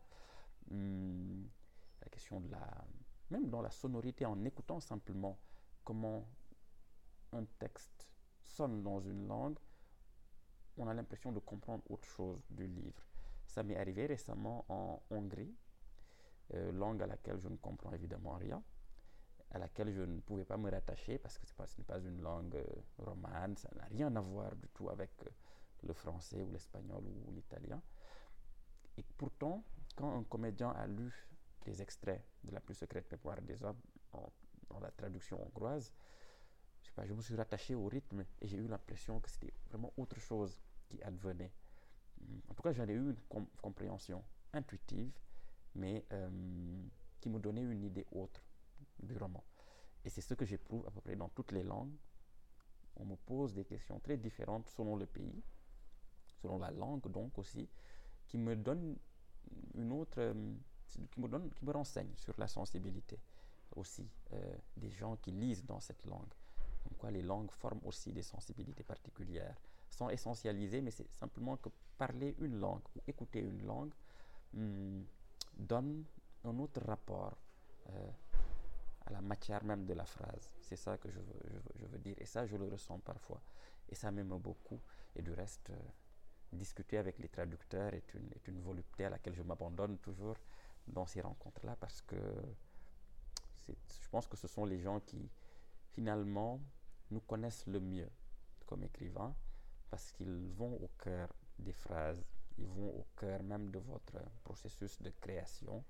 Hum, 0.70 1.48
la 2.02 2.08
question 2.08 2.40
de 2.40 2.48
la... 2.50 2.84
Même 3.30 3.48
dans 3.48 3.62
la 3.62 3.70
sonorité, 3.70 4.26
en 4.26 4.44
écoutant 4.44 4.80
simplement 4.80 5.38
comment 5.84 6.26
un 7.32 7.44
texte 7.58 8.08
sonne 8.44 8.82
dans 8.82 9.00
une 9.00 9.26
langue, 9.26 9.58
on 10.76 10.88
a 10.88 10.94
l'impression 10.94 11.32
de 11.32 11.38
comprendre 11.38 11.82
autre 11.90 12.08
chose 12.08 12.40
du 12.50 12.66
livre. 12.66 13.02
Ça 13.46 13.62
m'est 13.62 13.76
arrivé 13.76 14.06
récemment 14.06 14.64
en 14.68 15.02
Hongrie, 15.10 15.54
euh, 16.54 16.72
langue 16.72 17.02
à 17.02 17.06
laquelle 17.06 17.38
je 17.38 17.48
ne 17.48 17.56
comprends 17.56 17.92
évidemment 17.92 18.34
rien, 18.34 18.62
à 19.52 19.58
laquelle 19.58 19.92
je 19.92 20.02
ne 20.02 20.20
pouvais 20.20 20.44
pas 20.44 20.56
me 20.56 20.70
rattacher 20.70 21.18
parce 21.18 21.38
que 21.38 21.46
ce 21.46 21.52
n'est 21.78 21.84
pas 21.84 21.98
une 21.98 22.20
langue 22.20 22.56
euh, 22.56 22.64
romane, 22.98 23.56
ça 23.56 23.68
n'a 23.76 23.84
rien 23.84 24.14
à 24.16 24.20
voir 24.20 24.54
du 24.56 24.68
tout 24.68 24.88
avec 24.88 25.10
euh, 25.24 25.30
le 25.82 25.92
français 25.92 26.42
ou 26.42 26.50
l'espagnol 26.50 27.04
ou, 27.04 27.32
l'italien. 27.32 27.80
Et 29.00 29.04
pourtant, 29.16 29.64
quand 29.96 30.14
un 30.18 30.24
comédien 30.24 30.68
a 30.72 30.86
lu 30.86 31.10
des 31.64 31.80
extraits 31.80 32.22
de 32.44 32.52
La 32.52 32.60
plus 32.60 32.74
secrète 32.74 33.10
mémoire 33.10 33.40
des 33.40 33.62
hommes 33.64 33.80
dans 34.68 34.78
la 34.78 34.90
traduction 34.90 35.42
hongroise, 35.42 35.90
je, 36.82 37.14
me 37.14 37.22
suis 37.22 37.34
rattaché 37.34 37.74
au 37.74 37.86
rythme 37.86 38.26
et 38.42 38.46
j'ai 38.46 38.58
eu 38.58 38.66
l'impression 38.66 39.18
que 39.20 39.30
c'était 39.30 39.54
vraiment 39.70 39.90
autre 39.96 40.20
chose 40.20 40.60
qui 40.90 41.02
advenait. 41.02 41.50
En 42.50 42.54
tout 42.54 42.62
cas, 42.62 42.72
j'en 42.72 42.86
ai 42.88 42.92
eu 42.92 43.16
une 43.32 43.46
compréhension 43.62 44.22
intuitive, 44.52 45.18
mais 45.74 46.04
euh, 46.12 46.28
qui 47.22 47.30
me 47.30 47.38
donnait 47.38 47.62
une 47.62 47.82
idée 47.82 48.06
autre 48.12 48.42
du 49.02 49.16
roman. 49.16 49.42
Et 50.04 50.10
c'est 50.10 50.20
ce 50.20 50.34
que 50.34 50.44
j'éprouve 50.44 50.86
à 50.86 50.90
peu 50.90 51.00
près 51.00 51.16
dans 51.16 51.30
toutes 51.30 51.52
les 51.52 51.62
langues. 51.62 51.96
On 52.96 53.06
me 53.06 53.16
pose 53.16 53.54
des 53.54 53.64
questions 53.64 53.98
très 54.00 54.18
différentes 54.18 54.68
selon 54.68 54.96
le 54.96 55.06
pays, 55.06 55.42
selon 56.42 56.58
la 56.58 56.70
langue 56.70 57.10
donc 57.10 57.38
aussi, 57.38 57.66
qui 58.30 58.38
me 58.38 58.54
donnent 58.54 58.96
une 59.74 59.92
autre, 59.92 60.18
euh, 60.20 60.54
qui 60.86 61.20
me, 61.20 61.26
donne, 61.26 61.50
qui 61.50 61.64
me 61.64 61.72
renseigne 61.72 62.14
sur 62.14 62.34
la 62.38 62.46
sensibilité 62.46 63.18
aussi 63.74 64.08
euh, 64.32 64.54
des 64.76 64.90
gens 64.90 65.16
qui 65.16 65.32
lisent 65.32 65.64
dans 65.64 65.80
cette 65.80 66.04
langue. 66.06 66.32
Donc 66.84 66.96
quoi 66.96 67.10
les 67.10 67.22
langues 67.22 67.50
forment 67.50 67.80
aussi 67.84 68.12
des 68.12 68.22
sensibilités 68.22 68.84
particulières, 68.84 69.56
sans 69.90 70.10
essentialiser, 70.10 70.80
mais 70.80 70.92
c'est 70.92 71.10
simplement 71.16 71.56
que 71.56 71.70
parler 71.98 72.36
une 72.38 72.60
langue 72.60 72.82
ou 72.96 73.00
écouter 73.08 73.40
une 73.40 73.66
langue 73.66 73.92
hmm, 74.54 75.02
donne 75.58 76.04
un 76.44 76.58
autre 76.60 76.80
rapport 76.86 77.36
euh, 77.88 78.10
à 79.06 79.10
la 79.10 79.20
matière 79.20 79.64
même 79.64 79.86
de 79.86 79.94
la 79.94 80.04
phrase. 80.04 80.50
C'est 80.60 80.76
ça 80.76 80.98
que 80.98 81.10
je 81.10 81.18
veux, 81.18 81.98
dire. 81.98 82.14
Et 82.18 82.26
ça, 82.26 82.46
je 82.46 82.56
le 82.56 82.68
ressens 82.68 83.00
parfois. 83.00 83.40
Et 83.88 83.96
ça 83.96 84.12
m'aime 84.12 84.38
beaucoup. 84.38 84.78
Et 85.16 85.22
du 85.22 85.32
reste, 85.32 85.72
discuter 86.52 86.98
avec 86.98 87.18
les 87.18 87.28
traducteurs 87.28 87.94
est 87.94 88.14
une, 88.14 88.30
est 88.34 88.48
une 88.48 88.60
volupté 88.60 89.04
à 89.04 89.10
laquelle 89.10 89.34
je 89.34 89.42
m'abandonne 89.42 89.98
toujours 89.98 90.36
dans 90.86 91.06
ces 91.06 91.20
rencontres-là 91.20 91.76
parce 91.80 92.00
que 92.02 92.16
je 93.68 94.08
pense 94.10 94.26
que 94.26 94.36
ce 94.36 94.48
sont 94.48 94.64
les 94.64 94.80
gens 94.80 95.00
qui, 95.00 95.30
finalement, 95.92 96.60
nous 97.10 97.20
connaissent 97.20 97.66
le 97.66 97.78
mieux 97.80 98.10
comme 98.66 98.82
écrivains 98.82 99.34
parce 99.90 100.10
qu'ils 100.12 100.50
vont 100.56 100.74
au 100.74 100.90
cœur 101.02 101.28
des 101.58 101.72
phrases, 101.72 102.24
ils 102.58 102.66
vont 102.66 102.88
au 102.88 103.06
cœur 103.16 103.42
même 103.42 103.70
de 103.70 103.78
votre 103.78 104.18
processus 104.42 105.00
de 105.02 105.10
création 105.20 105.84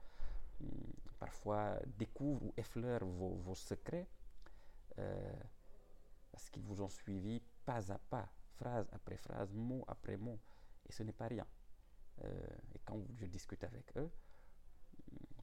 parfois 1.18 1.78
découvrent 1.98 2.44
ou 2.46 2.54
effleurent 2.56 3.04
vos, 3.04 3.54
secrets 3.54 4.08
euh, 4.98 5.32
parce 6.32 6.48
qu'ils 6.50 6.62
vous 6.62 6.80
ont 6.80 6.88
suivi 6.88 7.42
pas 7.64 7.92
à 7.92 7.98
pas, 7.98 8.28
phrase 8.56 8.88
après 8.92 9.16
phrase, 9.16 9.52
mot 9.52 9.84
après 9.86 10.16
mot. 10.16 10.38
Et 10.90 10.92
ce 10.92 11.04
n'est 11.04 11.12
pas 11.12 11.28
rien. 11.28 11.46
Euh, 12.24 12.46
et 12.74 12.80
quand 12.84 13.00
je 13.14 13.26
discute 13.26 13.62
avec 13.62 13.96
eux, 13.96 14.10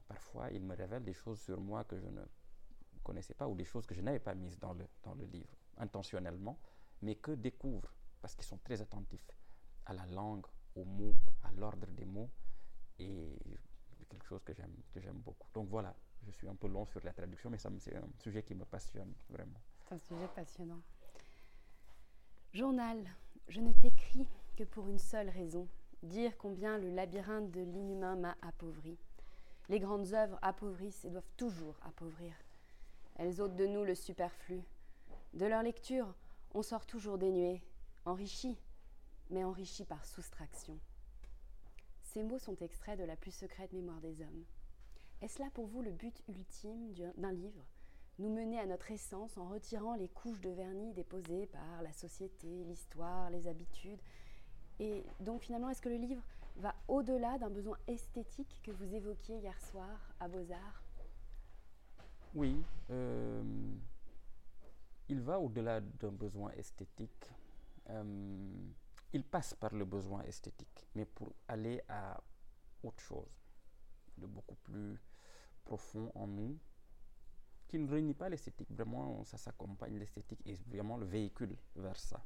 parfois 0.06 0.50
ils 0.50 0.62
me 0.62 0.76
révèlent 0.76 1.04
des 1.04 1.14
choses 1.14 1.40
sur 1.40 1.58
moi 1.58 1.84
que 1.84 1.98
je 1.98 2.06
ne 2.06 2.20
connaissais 3.02 3.32
pas 3.32 3.48
ou 3.48 3.54
des 3.54 3.64
choses 3.64 3.86
que 3.86 3.94
je 3.94 4.02
n'avais 4.02 4.18
pas 4.18 4.34
mises 4.34 4.58
dans 4.58 4.74
le, 4.74 4.86
dans 5.02 5.14
le 5.14 5.24
livre 5.24 5.56
intentionnellement, 5.78 6.58
mais 7.00 7.14
que 7.14 7.30
découvrent 7.30 7.94
parce 8.20 8.34
qu'ils 8.34 8.44
sont 8.44 8.58
très 8.58 8.82
attentifs 8.82 9.30
à 9.86 9.94
la 9.94 10.04
langue, 10.04 10.44
aux 10.76 10.84
mots, 10.84 11.16
à 11.44 11.50
l'ordre 11.52 11.86
des 11.86 12.04
mots. 12.04 12.30
Et 12.98 13.38
quelque 14.10 14.26
chose 14.26 14.42
que 14.44 14.52
j'aime, 14.52 14.74
que 14.92 15.00
j'aime 15.00 15.20
beaucoup. 15.20 15.48
Donc 15.54 15.70
voilà, 15.70 15.94
je 16.26 16.30
suis 16.32 16.46
un 16.46 16.56
peu 16.56 16.68
long 16.68 16.84
sur 16.84 17.02
la 17.04 17.12
traduction, 17.14 17.48
mais 17.48 17.56
c'est 17.56 17.96
un 17.96 18.08
sujet 18.18 18.42
qui 18.42 18.54
me 18.54 18.66
passionne 18.66 19.14
vraiment. 19.30 19.62
C'est 19.86 19.94
un 19.94 19.98
sujet 19.98 20.28
passionnant. 20.34 20.82
Journal, 22.52 23.08
je 23.48 23.60
ne 23.60 23.72
t'écris 23.72 24.26
que 24.58 24.64
pour 24.64 24.88
une 24.88 24.98
seule 24.98 25.28
raison, 25.28 25.68
dire 26.02 26.36
combien 26.36 26.78
le 26.78 26.90
labyrinthe 26.90 27.52
de 27.52 27.60
l'inhumain 27.60 28.16
m'a 28.16 28.36
appauvri. 28.42 28.98
Les 29.68 29.78
grandes 29.78 30.14
œuvres 30.14 30.38
appauvrissent 30.42 31.04
et 31.04 31.10
doivent 31.10 31.30
toujours 31.36 31.78
appauvrir. 31.82 32.34
Elles 33.14 33.40
ôtent 33.40 33.54
de 33.54 33.66
nous 33.66 33.84
le 33.84 33.94
superflu. 33.94 34.64
De 35.32 35.46
leur 35.46 35.62
lecture, 35.62 36.12
on 36.54 36.62
sort 36.62 36.86
toujours 36.86 37.18
dénué, 37.18 37.62
enrichi, 38.04 38.58
mais 39.30 39.44
enrichi 39.44 39.84
par 39.84 40.04
soustraction. 40.04 40.76
Ces 42.02 42.24
mots 42.24 42.40
sont 42.40 42.56
extraits 42.56 42.98
de 42.98 43.04
la 43.04 43.14
plus 43.14 43.30
secrète 43.30 43.72
mémoire 43.72 44.00
des 44.00 44.22
hommes. 44.22 44.44
Est-ce 45.22 45.40
là 45.40 45.50
pour 45.54 45.66
vous 45.66 45.82
le 45.82 45.92
but 45.92 46.20
ultime 46.26 46.92
d'un 47.16 47.32
livre? 47.32 47.64
Nous 48.18 48.34
mener 48.34 48.58
à 48.58 48.66
notre 48.66 48.90
essence 48.90 49.38
en 49.38 49.48
retirant 49.48 49.94
les 49.94 50.08
couches 50.08 50.40
de 50.40 50.50
vernis 50.50 50.94
déposées 50.94 51.46
par 51.46 51.82
la 51.82 51.92
société, 51.92 52.64
l'histoire, 52.64 53.30
les 53.30 53.46
habitudes. 53.46 54.00
Et 54.80 55.04
donc 55.20 55.42
finalement, 55.42 55.68
est-ce 55.70 55.82
que 55.82 55.88
le 55.88 55.96
livre 55.96 56.22
va 56.56 56.74
au-delà 56.88 57.38
d'un 57.38 57.50
besoin 57.50 57.76
esthétique 57.86 58.60
que 58.62 58.70
vous 58.70 58.94
évoquiez 58.94 59.36
hier 59.36 59.60
soir 59.60 60.14
à 60.20 60.28
Beaux-Arts? 60.28 60.82
Oui, 62.34 62.62
euh, 62.90 63.42
il 65.08 65.20
va 65.20 65.40
au-delà 65.40 65.80
d'un 65.80 66.12
besoin 66.12 66.50
esthétique. 66.52 67.30
Euh, 67.88 68.70
il 69.12 69.24
passe 69.24 69.54
par 69.54 69.74
le 69.74 69.84
besoin 69.84 70.22
esthétique, 70.22 70.86
mais 70.94 71.06
pour 71.06 71.32
aller 71.48 71.82
à 71.88 72.20
autre 72.82 73.00
chose, 73.00 73.40
de 74.18 74.26
beaucoup 74.26 74.56
plus 74.56 75.00
profond 75.64 76.12
en 76.14 76.26
nous, 76.26 76.58
qui 77.66 77.78
ne 77.78 77.90
réunit 77.90 78.14
pas 78.14 78.28
l'esthétique. 78.28 78.70
Vraiment, 78.70 79.24
ça 79.24 79.38
s'accompagne, 79.38 79.98
l'esthétique 79.98 80.40
est 80.46 80.62
vraiment 80.68 80.96
le 80.96 81.06
véhicule 81.06 81.56
vers 81.76 81.98
ça. 81.98 82.22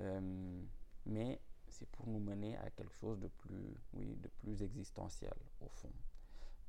Euh, 0.00 0.62
mais 1.06 1.40
c'est 1.74 1.88
pour 1.88 2.06
nous 2.06 2.20
mener 2.20 2.56
à 2.58 2.70
quelque 2.70 2.94
chose 2.94 3.18
de 3.18 3.26
plus, 3.26 3.74
oui, 3.94 4.16
de 4.16 4.28
plus 4.28 4.62
existentiel, 4.62 5.34
au 5.60 5.68
fond. 5.68 5.92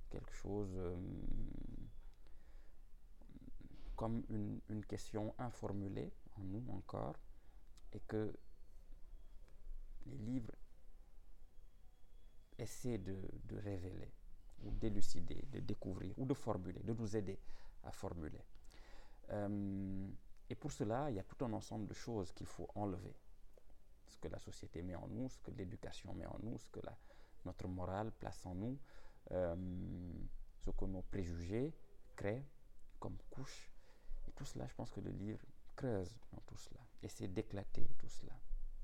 Quelque 0.10 0.34
chose 0.34 0.74
euh, 0.76 0.98
comme 3.96 4.24
une, 4.30 4.86
question 4.86 5.36
informulée 5.38 6.12
en 6.38 6.44
nous 6.44 6.66
encore, 6.70 7.18
et 7.94 8.00
que 8.08 8.34
les 10.08 10.18
livres 10.18 10.54
essaient 12.58 12.98
de, 12.98 13.16
révéler, 13.52 14.12
ou 14.64 14.72
d'élucider, 14.72 15.46
de 15.52 15.60
découvrir, 15.60 16.18
ou 16.18 16.26
de 16.26 16.34
formuler, 16.34 16.82
de 16.82 16.94
nous 16.94 17.16
aider 17.16 17.40
à 17.84 17.92
formuler. 17.92 18.44
Euh, 19.30 20.08
et 20.50 20.56
pour 20.56 20.72
cela, 20.72 21.12
il 21.12 21.16
y 21.16 21.20
a 21.20 21.24
tout 21.24 21.44
un 21.46 21.54
ensemble 21.54 21.86
de 21.88 21.94
choses 21.94 22.32
qu'il 22.32 22.48
faut 22.48 22.70
enlever. 22.74 23.16
Ce 24.08 24.18
que 24.18 24.28
la 24.28 24.40
société 24.40 24.82
met 24.82 24.96
en 24.96 25.08
nous, 25.08 25.30
ce 25.30 25.40
que 25.40 25.52
l'éducation 25.52 26.14
met 26.14 26.26
en 26.26 26.40
nous, 26.44 26.58
ce 26.58 26.70
que 26.70 26.80
notre 27.46 27.68
morale 27.68 28.12
place 28.12 28.46
en 28.46 28.56
nous, 28.56 28.78
euh, 29.32 29.56
ce 30.60 30.72
que 30.72 30.86
nos 30.86 31.02
préjugés 31.02 31.74
créent 32.16 32.46
comme 33.00 33.18
couche. 33.30 33.72
Et 34.28 34.32
tout 34.32 34.46
cela, 34.46 34.68
je 34.68 34.76
pense 34.76 34.92
que 34.92 35.00
le 35.00 35.12
livre 35.12 35.46
creuse 35.76 36.18
dans 36.32 36.42
tout 36.42 36.58
cela, 36.58 36.80
essaie 37.04 37.28
d'éclater 37.28 37.88
tout 37.98 38.10
cela 38.10 38.34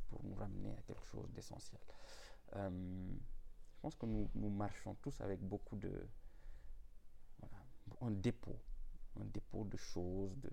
pour 0.09 0.23
nous 0.23 0.35
ramener 0.35 0.75
à 0.77 0.81
quelque 0.81 1.05
chose 1.07 1.31
d'essentiel. 1.31 1.81
Euh, 2.55 2.69
je 3.73 3.79
pense 3.81 3.95
que 3.95 4.05
nous, 4.05 4.29
nous, 4.35 4.49
marchons 4.49 4.95
tous 4.95 5.19
avec 5.21 5.39
beaucoup 5.41 5.77
de... 5.77 6.07
Voilà, 7.39 7.65
un 8.01 8.11
dépôt, 8.11 8.59
un 9.19 9.25
dépôt 9.25 9.63
de 9.63 9.77
choses, 9.77 10.37
de 10.37 10.51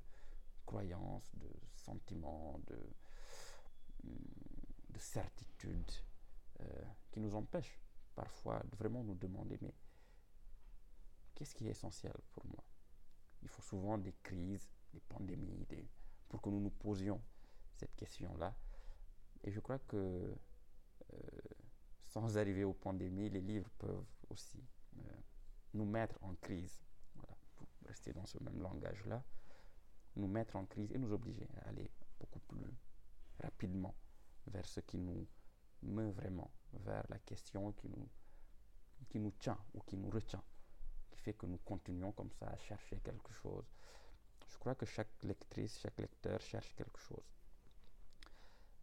croyances, 0.65 1.29
de 1.35 1.51
sentiments, 1.75 2.61
de, 2.67 2.79
de 4.99 5.03
certitudes 5.03 5.93
euh, 6.61 6.65
qui 7.13 7.21
nous 7.21 7.35
empêchent 7.37 7.79
parfois 8.17 8.61
de 8.69 8.77
vraiment 8.77 9.05
nous 9.05 9.15
demander, 9.15 9.57
mais 9.63 9.73
qu'est-ce 11.35 11.55
qui 11.55 11.69
est 11.69 11.71
essentiel 11.71 12.13
pour 12.33 12.45
moi? 12.47 12.65
Il 13.43 13.49
faut 13.49 13.63
souvent 13.63 13.97
des 13.97 14.13
crises, 14.25 14.69
des 14.93 15.01
pandémies, 15.01 15.67
pour 16.29 16.43
que 16.43 16.51
nous 16.51 16.61
nous 16.61 16.71
posions 16.71 17.23
cette 17.77 17.95
question-là. 17.95 18.57
Et 19.45 19.53
je 19.53 19.61
crois 19.61 19.79
que 19.79 19.97
euh, 21.15 21.31
sans 22.07 22.37
arriver 22.37 22.65
aux 22.65 22.75
pandémies, 22.75 23.31
les 23.31 23.41
livres 23.41 23.71
peuvent 23.79 24.05
aussi 24.31 24.61
euh, 24.97 25.21
nous 25.75 25.85
mettre 25.85 26.19
en 26.25 26.35
crise, 26.35 26.81
voilà, 27.15 27.37
rester 27.87 28.13
dans 28.13 28.27
ce 28.27 28.43
même 28.43 28.61
langage-là, 28.61 29.23
nous 30.17 30.27
mettre 30.27 30.57
en 30.57 30.67
crise 30.67 30.91
et 30.91 30.99
nous 30.99 31.13
obliger 31.13 31.49
à 31.59 31.69
aller 31.69 31.89
beaucoup 32.19 32.41
plus 32.41 32.75
rapidement 33.41 33.95
vers 34.49 34.67
ce 34.67 34.81
qui 34.81 34.99
nous 34.99 35.27
met 35.83 36.11
vraiment 36.11 36.51
vers 36.73 37.05
la 37.09 37.19
question 37.19 37.73
qui 37.73 37.89
nous, 37.89 38.09
qui 39.09 39.19
nous 39.19 39.33
tient 39.33 39.59
ou 39.75 39.81
qui 39.81 39.97
nous 39.97 40.11
retient, 40.11 40.43
qui 41.11 41.19
fait 41.19 41.35
que 41.35 41.47
nous 41.47 41.59
continuons 41.59 42.13
comme 42.13 42.31
ça 42.33 42.47
à 42.47 42.57
chercher 42.59 42.99
quelque 43.01 43.33
chose. 43.33 43.65
Je 44.49 44.57
crois 44.59 44.75
que 44.75 44.87
chaque 44.87 45.23
lectrice, 45.23 45.79
chaque 45.79 45.99
lecteur 45.99 46.41
cherche 46.41 46.75
quelque 46.75 46.99
chose 46.99 47.25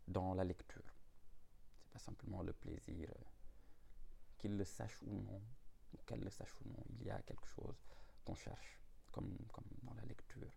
dans 0.08 0.34
la 0.34 0.44
lecture. 0.44 0.84
C'est 1.82 1.92
pas 1.92 2.00
simplement 2.00 2.44
le 2.44 2.54
plaisir, 2.54 3.10
euh, 3.10 3.24
qu'il 4.38 4.56
le 4.56 4.64
sache 4.64 5.02
ou 5.04 5.22
non, 5.22 5.42
qu'elle 6.06 6.22
le 6.22 6.30
sache 6.30 6.54
ou 6.62 6.70
non, 6.70 6.84
il 6.90 7.04
y 7.04 7.10
a 7.10 7.22
quelque 7.24 7.48
chose 7.48 7.84
qu'on 8.24 8.36
cherche, 8.36 8.80
comme, 9.12 9.38
comme 9.52 9.66
dans 9.84 9.94
la 9.94 10.04
lecture, 10.06 10.52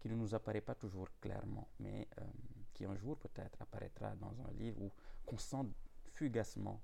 qui 0.00 0.08
ne 0.08 0.14
nous 0.16 0.34
apparaît 0.34 0.60
pas 0.60 0.74
toujours 0.74 1.08
clairement, 1.20 1.68
mais 1.78 2.06
euh, 2.18 2.24
qui 2.74 2.84
un 2.84 2.96
jour 2.96 3.16
peut-être 3.18 3.62
apparaîtra 3.62 4.14
dans 4.16 4.34
un 4.46 4.52
livre 4.52 4.82
ou 4.82 4.92
qu'on 5.24 5.38
sent 5.38 5.64
fugacement 6.14 6.82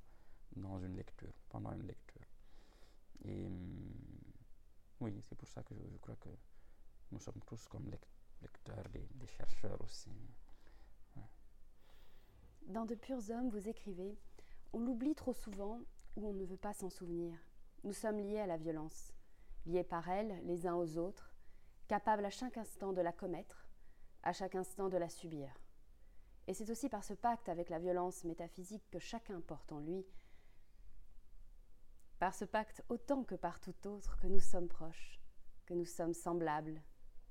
dans 0.56 0.78
une 0.80 0.96
lecture, 0.96 1.32
pendant 1.48 1.72
une 1.72 1.86
lecture. 1.86 2.26
Et 3.24 3.46
hum, 3.46 3.92
oui, 5.00 5.22
c'est 5.28 5.36
pour 5.36 5.48
ça 5.48 5.62
que 5.62 5.74
je, 5.74 5.96
crois 5.98 6.16
que 6.16 6.28
nous 7.10 7.20
sommes 7.20 7.40
tous 7.46 7.68
comme 7.68 7.90
lecteurs, 8.40 8.88
des, 8.90 9.26
chercheurs 9.26 9.80
aussi. 9.82 10.10
Dans 12.66 12.84
De 12.84 12.94
purs 12.94 13.30
hommes, 13.30 13.48
vous 13.48 13.68
écrivez 13.68 14.18
On 14.72 14.80
l'oublie 14.80 15.14
trop 15.14 15.32
souvent 15.32 15.80
ou 16.16 16.28
on 16.28 16.32
ne 16.32 16.44
veut 16.44 16.56
pas 16.56 16.72
s'en 16.72 16.90
souvenir. 16.90 17.36
Nous 17.82 17.92
sommes 17.92 18.18
liés 18.18 18.38
à 18.38 18.46
la 18.46 18.58
violence, 18.58 19.12
liés 19.66 19.84
par 19.84 20.08
elle 20.08 20.40
les 20.44 20.66
uns 20.66 20.74
aux 20.74 20.98
autres, 20.98 21.34
capables 21.88 22.24
à 22.24 22.30
chaque 22.30 22.58
instant 22.58 22.92
de 22.92 23.00
la 23.00 23.12
commettre, 23.12 23.66
à 24.22 24.32
chaque 24.32 24.54
instant 24.54 24.88
de 24.88 24.98
la 24.98 25.08
subir. 25.08 25.52
Et 26.50 26.52
c'est 26.52 26.68
aussi 26.68 26.88
par 26.88 27.04
ce 27.04 27.14
pacte 27.14 27.48
avec 27.48 27.70
la 27.70 27.78
violence 27.78 28.24
métaphysique 28.24 28.82
que 28.90 28.98
chacun 28.98 29.40
porte 29.40 29.70
en 29.70 29.78
lui, 29.78 30.04
par 32.18 32.34
ce 32.34 32.44
pacte 32.44 32.82
autant 32.88 33.22
que 33.22 33.36
par 33.36 33.60
tout 33.60 33.86
autre, 33.86 34.16
que 34.16 34.26
nous 34.26 34.40
sommes 34.40 34.66
proches, 34.66 35.20
que 35.64 35.74
nous 35.74 35.84
sommes 35.84 36.12
semblables, 36.12 36.82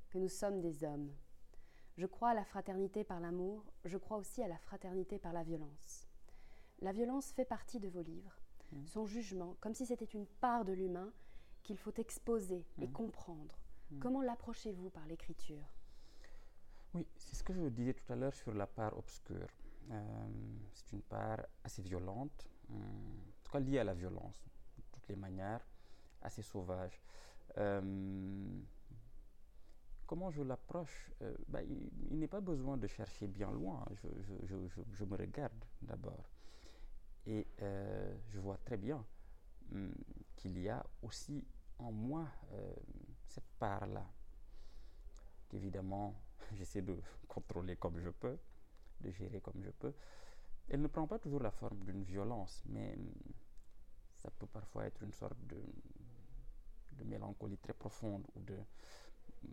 que 0.09 0.19
nous 0.19 0.29
sommes 0.29 0.61
des 0.61 0.85
hommes. 0.85 1.13
Je 1.97 2.05
crois 2.05 2.29
à 2.29 2.33
la 2.33 2.45
fraternité 2.45 3.03
par 3.03 3.19
l'amour, 3.19 3.65
je 3.83 3.97
crois 3.97 4.15
aussi 4.15 4.41
à 4.41 4.47
la 4.47 4.57
fraternité 4.57 5.19
par 5.19 5.33
la 5.33 5.43
violence. 5.43 6.07
La 6.79 6.93
violence 6.93 7.33
fait 7.33 7.43
partie 7.43 7.81
de 7.81 7.89
vos 7.89 8.01
livres, 8.01 8.39
mmh. 8.71 8.85
son 8.85 9.05
jugement, 9.05 9.57
comme 9.59 9.75
si 9.75 9.85
c'était 9.85 10.05
une 10.05 10.27
part 10.27 10.63
de 10.63 10.71
l'humain 10.71 11.11
qu'il 11.63 11.77
faut 11.77 11.93
exposer 11.97 12.65
et 12.77 12.87
mmh. 12.87 12.93
comprendre. 12.93 13.59
Mmh. 13.91 13.99
Comment 13.99 14.21
l'approchez-vous 14.21 14.89
par 14.89 15.05
l'écriture? 15.07 15.78
Oui, 16.93 17.05
c'est 17.17 17.35
ce 17.35 17.43
que 17.43 17.53
je 17.53 17.69
disais 17.69 17.93
tout 17.93 18.11
à 18.11 18.15
l'heure 18.15 18.33
sur 18.33 18.53
la 18.53 18.65
part 18.65 18.97
obscure. 18.97 19.47
Euh, 19.91 20.27
c'est 20.73 20.91
une 20.91 21.01
part 21.01 21.39
assez 21.63 21.81
violente, 21.81 22.47
hum, 22.69 22.77
en 22.77 23.43
tout 23.43 23.51
cas 23.51 23.59
liée 23.59 23.79
à 23.79 23.83
la 23.83 23.93
violence, 23.93 24.39
de 24.77 24.83
toutes 24.91 25.07
les 25.07 25.15
manières, 25.15 25.65
assez 26.21 26.41
sauvage. 26.41 26.99
Euh, 27.57 28.61
comment 30.07 30.31
je 30.31 30.41
l'approche? 30.41 31.11
Euh, 31.21 31.35
ben, 31.47 31.63
Il, 32.11 32.17
n'est 32.17 32.27
pas 32.27 32.41
besoin 32.41 32.77
de 32.77 32.87
chercher 32.87 33.27
bien 33.27 33.51
loin. 33.51 33.85
Je, 34.43 35.05
me 35.05 35.15
regarde 35.15 35.63
d'abord. 35.81 36.29
Et 37.25 37.45
je 38.27 38.39
vois 38.39 38.57
très 38.57 38.77
bien 38.77 39.05
hum, 39.71 39.93
qu'il 40.35 40.57
y 40.59 40.69
a 40.69 40.83
aussi 41.03 41.45
en 41.77 41.91
moi 41.91 42.27
cette 43.27 43.49
part-là, 43.59 44.05
qu'évidemment 45.47 46.15
j'essaie 46.57 46.81
de 46.81 46.97
contrôler 47.27 47.75
comme 47.75 47.99
je 47.99 48.09
peux, 48.09 48.37
de 49.01 49.11
gérer 49.11 49.41
comme 49.41 49.61
je 49.63 49.71
peux. 49.71 49.93
Elle 50.69 50.81
ne 50.81 50.87
prend 50.87 51.07
pas 51.07 51.19
toujours 51.19 51.41
la 51.41 51.51
forme 51.51 51.83
d'une 51.83 52.03
violence, 52.03 52.63
mais 52.67 52.93
hum, 52.93 53.11
ça 54.17 54.29
peut 54.31 54.47
parfois 54.47 54.85
être 54.85 55.01
une 55.03 55.13
sorte 55.13 55.39
de, 55.47 55.61
de 56.93 57.03
mélancolie 57.03 57.57
très 57.57 57.73
profonde 57.73 58.25
ou 58.35 58.39
hum, 58.39 59.49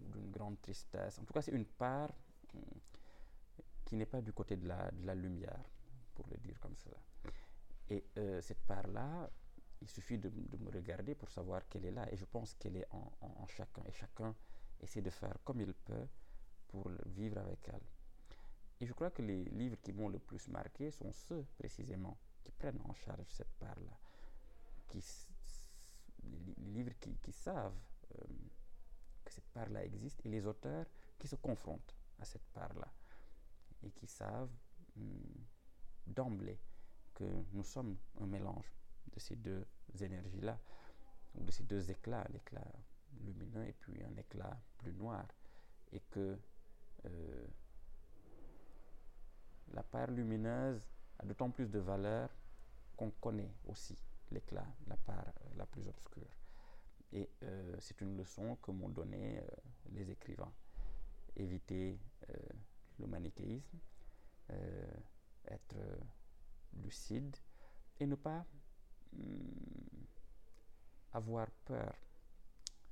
d'une 0.00 0.30
grande 0.30 0.60
tristesse. 0.60 1.18
En 1.18 1.24
tout 1.24 1.32
cas, 1.32 1.42
c'est 1.42 1.52
une 1.52 1.66
part 1.66 2.12
hum, 2.54 2.62
qui 3.84 3.96
n'est 3.96 4.06
pas 4.06 4.20
du 4.20 4.32
côté 4.32 4.56
de 4.56 4.66
la, 4.66 4.90
de 4.90 5.06
la, 5.06 5.14
lumière, 5.14 5.64
pour 6.14 6.26
le 6.28 6.36
dire 6.38 6.58
comme 6.60 6.74
cela. 6.76 6.96
Et 7.88 8.04
euh, 8.18 8.40
cette 8.40 8.60
part-là, 8.66 9.30
il 9.80 9.88
suffit 9.88 10.18
de, 10.18 10.28
me 10.28 10.70
regarder 10.70 11.14
pour 11.14 11.30
savoir 11.30 11.68
qu'elle 11.68 11.84
est 11.84 11.92
là. 11.92 12.12
Et 12.12 12.16
je 12.16 12.24
pense 12.24 12.54
qu'elle 12.54 12.76
est 12.76 12.86
en, 12.90 13.12
en, 13.20 13.46
chacun. 13.46 13.82
Et 13.86 13.92
chacun 13.92 14.34
essaie 14.80 15.02
de 15.02 15.10
faire 15.10 15.36
comme 15.44 15.60
il 15.60 15.72
peut 15.72 16.06
pour 16.68 16.90
vivre 17.06 17.38
avec 17.38 17.68
elle. 17.68 17.86
Et 18.80 18.86
je 18.86 18.92
crois 18.92 19.10
que 19.10 19.22
les 19.22 19.44
livres 19.44 19.76
qui 19.82 19.92
m'ont 19.92 20.08
le 20.08 20.18
plus 20.18 20.48
marqué 20.48 20.90
sont 20.90 21.12
ceux 21.12 21.44
précisément 21.58 22.18
qui 22.44 22.52
prennent 22.52 22.80
en 22.84 22.94
charge 22.94 23.26
cette 23.30 23.52
part-là, 23.58 23.98
les 24.94 26.72
livres 26.72 26.92
qui, 27.00 27.32
savent 27.32 27.78
euh, 28.18 28.24
que 29.24 29.32
cette 29.32 29.48
part-là 29.48 29.84
existe 29.84 30.24
et 30.24 30.28
les 30.28 30.46
auteurs 30.46 30.86
qui 31.18 31.28
se 31.28 31.36
confrontent 31.36 31.94
à 32.18 32.24
cette 32.24 32.46
part-là 32.52 32.92
et 33.82 33.90
qui 33.90 34.06
savent 34.06 34.50
hum, 34.96 35.44
d'emblée 36.06 36.58
que 37.14 37.24
nous 37.52 37.64
sommes 37.64 37.96
un 38.20 38.26
mélange 38.26 38.72
de 39.12 39.20
ces 39.20 39.36
deux 39.36 39.66
énergies-là, 40.00 40.58
ou 41.34 41.44
de 41.44 41.50
ces 41.50 41.62
deux 41.64 41.90
éclats, 41.90 42.26
l'éclat 42.32 42.64
lumineux 43.24 43.66
et 43.66 43.72
puis 43.72 44.02
un 44.02 44.16
éclat 44.16 44.58
plus 44.78 44.92
noir. 44.92 45.26
Et 45.92 46.00
que 46.10 46.38
euh, 47.04 47.46
la 49.72 49.82
part 49.82 50.10
lumineuse 50.10 50.86
a 51.18 51.24
d'autant 51.24 51.50
plus 51.50 51.70
de 51.70 51.78
valeur 51.78 52.30
qu'on 52.96 53.10
connaît 53.10 53.52
aussi 53.66 53.96
l'éclat, 54.30 54.66
la 54.86 54.96
part 54.96 55.32
la 55.56 55.66
plus 55.66 55.86
obscure. 55.88 56.28
Et 57.12 57.28
euh, 57.42 57.76
c'est 57.78 58.00
une 58.00 58.16
leçon 58.16 58.56
que 58.62 58.70
m'ont 58.70 58.88
donné 58.88 59.38
euh, 59.38 59.46
les 59.92 60.10
écrivains. 60.10 60.52
Éviter 61.36 61.98
le 62.98 63.06
manichéisme, 63.06 63.78
être 64.48 65.76
lucide 66.82 67.36
et 68.00 68.06
ne 68.06 68.14
pas 68.14 68.44
hum, 69.12 70.06
avoir 71.12 71.50
peur 71.66 71.94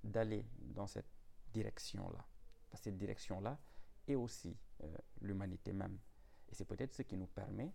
d'aller 0.04 0.44
dans 0.58 0.86
cette 0.86 1.08
direction-là. 1.52 2.24
Parce 2.70 2.82
que 2.82 2.90
cette 2.90 2.98
direction-là 2.98 3.58
est 4.06 4.14
aussi 4.14 4.56
euh, 4.82 4.96
l'humanité 5.20 5.72
même. 5.72 5.98
Et 6.48 6.54
c'est 6.54 6.64
peut-être 6.64 6.94
ce 6.94 7.02
qui 7.02 7.16
nous 7.16 7.26
permet 7.26 7.72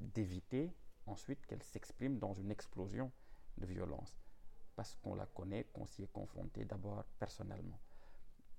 d'éviter 0.00 0.74
ensuite 1.06 1.44
qu'elle 1.46 1.62
s'exprime 1.62 2.18
dans 2.18 2.34
une 2.34 2.50
explosion 2.50 3.10
de 3.56 3.66
violence. 3.66 4.20
Parce 4.76 4.94
qu'on 4.96 5.14
la 5.14 5.26
connaît, 5.26 5.64
qu'on 5.72 5.86
s'y 5.86 6.02
est 6.02 6.12
confronté 6.12 6.64
d'abord 6.64 7.04
personnellement. 7.18 7.80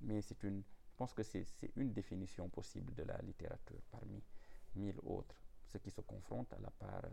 Mais 0.01 0.21
c'est 0.21 0.41
une, 0.43 0.63
je 0.89 0.95
pense 0.97 1.13
que 1.13 1.23
c'est 1.23 1.45
une 1.75 1.93
définition 1.93 2.49
possible 2.49 2.93
de 2.95 3.03
la 3.03 3.17
littérature 3.19 3.81
parmi 3.91 4.21
mille 4.75 4.99
autres, 5.03 5.35
ce 5.67 5.77
qui 5.77 5.91
se 5.91 6.01
confronte 6.01 6.51
à 6.53 6.59
la 6.59 6.71
part, 6.71 7.05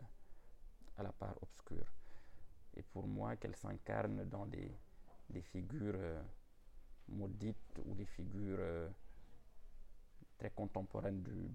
à 0.97 1.03
la 1.03 1.11
part 1.11 1.35
obscure. 1.41 1.93
Et 2.75 2.83
pour 2.83 3.07
moi, 3.07 3.35
qu'elle 3.37 3.55
s'incarne 3.55 4.25
dans 4.25 4.45
des, 4.45 4.77
des 5.29 5.41
figures 5.41 5.95
euh, 5.95 6.21
maudites 7.09 7.79
ou 7.85 7.95
des 7.95 8.05
figures 8.05 8.57
euh, 8.59 8.89
très 10.37 10.51
contemporaines 10.51 11.21
du, 11.23 11.49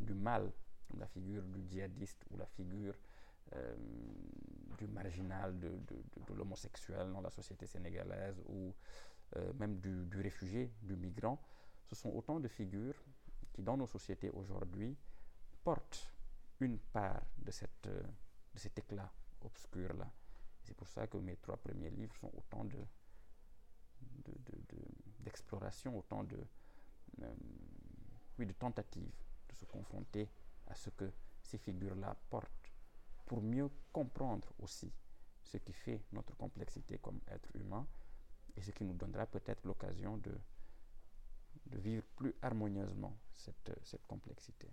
du, 0.00 0.14
mal, 0.14 0.50
la 0.96 1.06
figure 1.06 1.42
du 1.42 1.64
djihadiste 1.68 2.24
ou 2.30 2.36
la 2.36 2.46
figure 2.46 2.94
euh, 3.54 3.76
du 4.78 4.86
marginal, 4.88 5.58
de, 5.58 5.68
de, 5.68 6.34
l'homosexuel 6.34 7.12
dans 7.12 7.20
la 7.20 7.30
société 7.30 7.66
sénégalaise 7.66 8.40
ou 8.46 8.72
même 9.58 9.78
du, 9.78 10.06
du, 10.06 10.20
réfugié, 10.20 10.72
du 10.82 10.96
migrant. 10.96 11.38
Ce 11.84 11.94
sont 11.94 12.08
autant 12.10 12.40
de 12.40 12.48
figures 12.48 12.94
qui, 13.52 13.62
dans 13.62 13.76
nos 13.76 13.86
sociétés 13.86 14.30
aujourd'hui, 14.30 14.96
portent 15.62 16.10
une 16.60 16.78
part 16.78 17.22
de, 17.36 17.50
cette, 17.50 17.88
de 17.88 18.58
cet 18.58 18.78
éclat 18.78 19.12
obscur-là. 19.42 20.10
C'est 20.68 20.76
pour 20.76 20.88
ça 20.88 21.06
que 21.06 21.16
mes 21.16 21.36
trois 21.36 21.56
premiers 21.56 21.88
livres 21.88 22.14
sont 22.16 22.30
autant 22.36 22.62
de, 22.62 22.76
d'exploration, 25.20 25.96
autant 25.96 26.24
de, 26.24 26.36
euh, 27.22 27.34
oui, 28.38 28.44
de 28.44 28.52
tentatives 28.52 29.10
de 29.48 29.54
se 29.54 29.64
confronter 29.64 30.28
à 30.66 30.74
ce 30.74 30.90
que 30.90 31.10
ces 31.40 31.56
figures-là 31.56 32.14
portent, 32.28 32.70
pour 33.24 33.40
mieux 33.40 33.70
comprendre 33.94 34.52
aussi 34.58 34.92
ce 35.42 35.56
qui 35.56 35.72
fait 35.72 36.02
notre 36.12 36.36
complexité 36.36 36.98
comme 36.98 37.20
être 37.28 37.48
humain 37.56 37.86
et 38.54 38.60
ce 38.60 38.70
qui 38.70 38.84
nous 38.84 38.92
donnera 38.92 39.24
peut-être 39.24 39.64
l'occasion 39.64 40.18
de, 40.18 40.38
de 41.64 41.78
vivre 41.78 42.04
plus 42.14 42.34
harmonieusement 42.42 43.16
cette, 43.32 43.72
cette 43.84 44.06
complexité. 44.06 44.68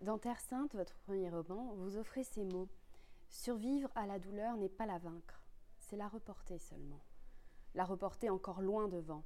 Dans 0.00 0.16
Terre 0.18 0.38
Sainte, 0.38 0.76
votre 0.76 0.96
premier 1.00 1.28
roman, 1.28 1.74
vous 1.74 1.96
offrez 1.96 2.22
ces 2.22 2.44
mots 2.44 2.68
Survivre 3.28 3.90
à 3.94 4.06
la 4.06 4.18
douleur 4.18 4.56
n'est 4.56 4.68
pas 4.68 4.86
la 4.86 4.98
vaincre, 4.98 5.42
c'est 5.78 5.96
la 5.96 6.08
reporter 6.08 6.58
seulement. 6.58 7.00
La 7.74 7.84
reporter 7.84 8.30
encore 8.30 8.62
loin 8.62 8.88
devant. 8.88 9.24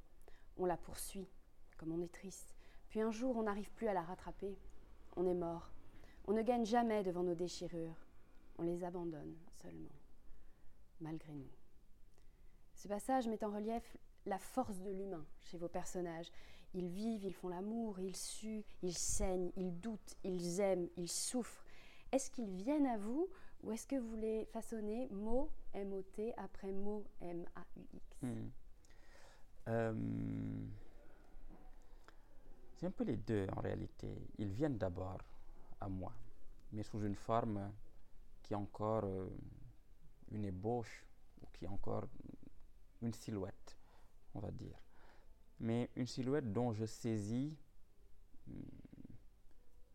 On 0.57 0.65
la 0.65 0.77
poursuit, 0.77 1.29
comme 1.77 1.91
on 1.91 2.01
est 2.01 2.13
triste. 2.13 2.55
Puis 2.89 3.01
un 3.01 3.11
jour, 3.11 3.37
on 3.37 3.43
n'arrive 3.43 3.71
plus 3.71 3.87
à 3.87 3.93
la 3.93 4.03
rattraper. 4.03 4.57
On 5.15 5.25
est 5.25 5.33
mort. 5.33 5.71
On 6.25 6.33
ne 6.33 6.41
gagne 6.41 6.65
jamais 6.65 7.03
devant 7.03 7.23
nos 7.23 7.35
déchirures. 7.35 8.05
On 8.57 8.63
les 8.63 8.83
abandonne 8.83 9.35
seulement, 9.61 9.95
malgré 10.99 11.33
nous. 11.33 11.51
Ce 12.75 12.87
passage 12.87 13.27
met 13.27 13.43
en 13.43 13.51
relief 13.51 13.97
la 14.25 14.37
force 14.37 14.79
de 14.79 14.91
l'humain 14.91 15.25
chez 15.41 15.57
vos 15.57 15.67
personnages. 15.67 16.31
Ils 16.73 16.87
vivent, 16.87 17.23
ils 17.23 17.33
font 17.33 17.49
l'amour, 17.49 17.99
ils 17.99 18.15
suent, 18.15 18.65
ils 18.81 18.97
saignent, 18.97 19.51
ils 19.55 19.79
doutent, 19.79 20.15
ils 20.23 20.59
aiment, 20.59 20.89
ils 20.97 21.09
souffrent. 21.09 21.65
Est-ce 22.11 22.29
qu'ils 22.29 22.49
viennent 22.49 22.87
à 22.87 22.97
vous 22.97 23.27
ou 23.63 23.71
est-ce 23.71 23.87
que 23.87 23.95
vous 23.95 24.15
les 24.15 24.45
façonnez? 24.45 25.07
Mot 25.09 25.49
M-O-T 25.73 26.33
après 26.37 26.71
mot 26.71 27.05
M-A-U-X 27.21 28.17
hmm. 28.21 28.49
euh, 29.69 29.93
C'est 32.75 32.85
un 32.85 32.91
peu 32.91 33.05
les 33.05 33.17
deux 33.17 33.47
en 33.55 33.61
réalité. 33.61 34.09
Ils 34.37 34.51
viennent 34.51 34.77
d'abord 34.77 35.19
à 35.79 35.87
moi, 35.87 36.13
mais 36.73 36.83
sous 36.83 37.01
une 37.03 37.15
forme 37.15 37.71
qui 38.41 38.53
est 38.53 38.57
encore 38.57 39.05
euh, 39.05 39.29
une 40.31 40.43
ébauche 40.43 41.05
ou 41.41 41.47
qui 41.53 41.65
est 41.65 41.69
encore 41.69 42.05
une 43.01 43.13
silhouette, 43.13 43.77
on 44.35 44.39
va 44.39 44.51
dire. 44.51 44.77
Mais 45.61 45.89
une 45.95 46.07
silhouette 46.07 46.51
dont 46.51 46.73
je 46.73 46.85
saisis, 46.85 47.55
hmm, 48.47 48.61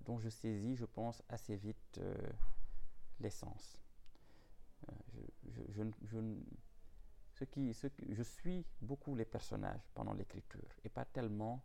dont 0.01 0.19
je 0.19 0.31
saisis, 0.31 0.75
je 0.77 0.87
pense, 0.87 1.23
assez 1.29 1.57
vite 1.57 1.99
euh, 1.99 2.17
l'essence. 3.21 3.79
Euh, 4.89 4.93
je, 5.71 5.83
je, 6.03 6.19
ce 7.35 7.45
qui, 7.45 7.73
je 7.73 8.23
suis 8.23 8.65
beaucoup 8.81 9.15
les 9.15 9.25
personnages 9.25 9.89
pendant 9.95 10.13
l'écriture 10.13 10.69
et 10.85 10.89
pas 10.89 11.05
tellement 11.05 11.65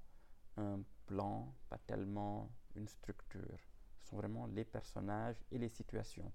un 0.57 0.81
plan, 1.05 1.53
pas 1.69 1.79
tellement 1.79 2.49
une 2.75 2.87
structure. 2.87 3.59
Ce 4.01 4.09
sont 4.09 4.17
vraiment 4.17 4.45
les 4.47 4.65
personnages 4.65 5.37
et 5.51 5.57
les 5.57 5.69
situations 5.69 6.31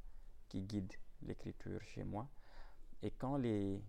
qui 0.49 0.63
guident 0.63 0.97
l'écriture 1.23 1.81
chez 1.83 2.05
moi. 2.05 2.29
Et 3.03 3.11
quand 3.11 3.37
les 3.37 3.81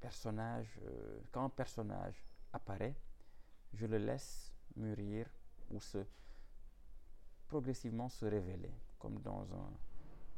personnages, 0.00 0.78
euh, 0.84 1.20
quand 1.30 1.44
un 1.44 1.50
personnage 1.50 2.24
apparaît, 2.52 2.96
je 3.74 3.86
le 3.86 3.98
laisse 3.98 4.52
mûrir 4.76 5.26
ou 5.70 5.80
se 5.80 6.04
progressivement 7.48 8.08
se 8.08 8.24
révéler 8.24 8.72
comme 9.02 9.18
dans, 9.20 9.42
un, 9.52 9.70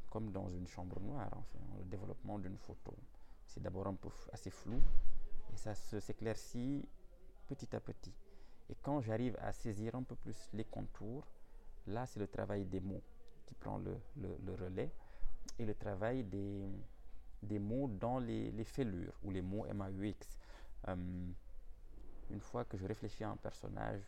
comme 0.09 0.31
dans 0.33 0.49
une 0.49 0.67
chambre 0.67 0.99
noire, 1.01 1.31
enfin, 1.37 1.59
le 1.79 1.85
développement 1.85 2.39
d'une 2.39 2.57
photo. 2.57 2.97
C'est 3.47 3.63
d'abord 3.63 3.87
un 3.87 3.95
peu 3.95 4.09
assez 4.33 4.51
flou 4.51 4.81
et 5.53 5.57
ça 5.59 5.75
s'éclaircit 5.75 6.89
petit 7.47 7.77
à 7.77 7.81
petit. 7.81 8.15
Et 8.71 8.75
quand 8.83 9.03
j'arrive 9.03 9.37
à 9.43 9.53
saisir 9.53 9.95
un 9.95 10.03
peu 10.03 10.17
plus 10.17 10.49
les 10.55 10.65
contours, 10.65 11.27
là 11.87 12.07
c'est 12.07 12.19
le 12.19 12.27
travail 12.27 12.65
des 12.65 12.81
mots 12.81 13.03
qui 13.45 13.55
prend 13.55 13.77
le, 13.77 13.99
le, 14.17 14.55
relais 14.55 14.91
et 15.59 15.67
le 15.67 15.75
travail 15.75 16.25
des, 16.25 16.65
des 17.43 17.59
mots 17.59 17.89
dans 17.89 18.19
les, 18.19 18.51
les, 18.53 18.65
fêlures 18.65 19.13
ou 19.23 19.31
les 19.31 19.43
mots 19.43 19.67
MAUX. 19.75 20.39
Une 20.89 22.41
fois 22.41 22.65
que 22.65 22.79
je 22.79 22.87
réfléchis 22.87 23.25
à 23.25 23.29
un 23.29 23.37
personnage, 23.37 24.01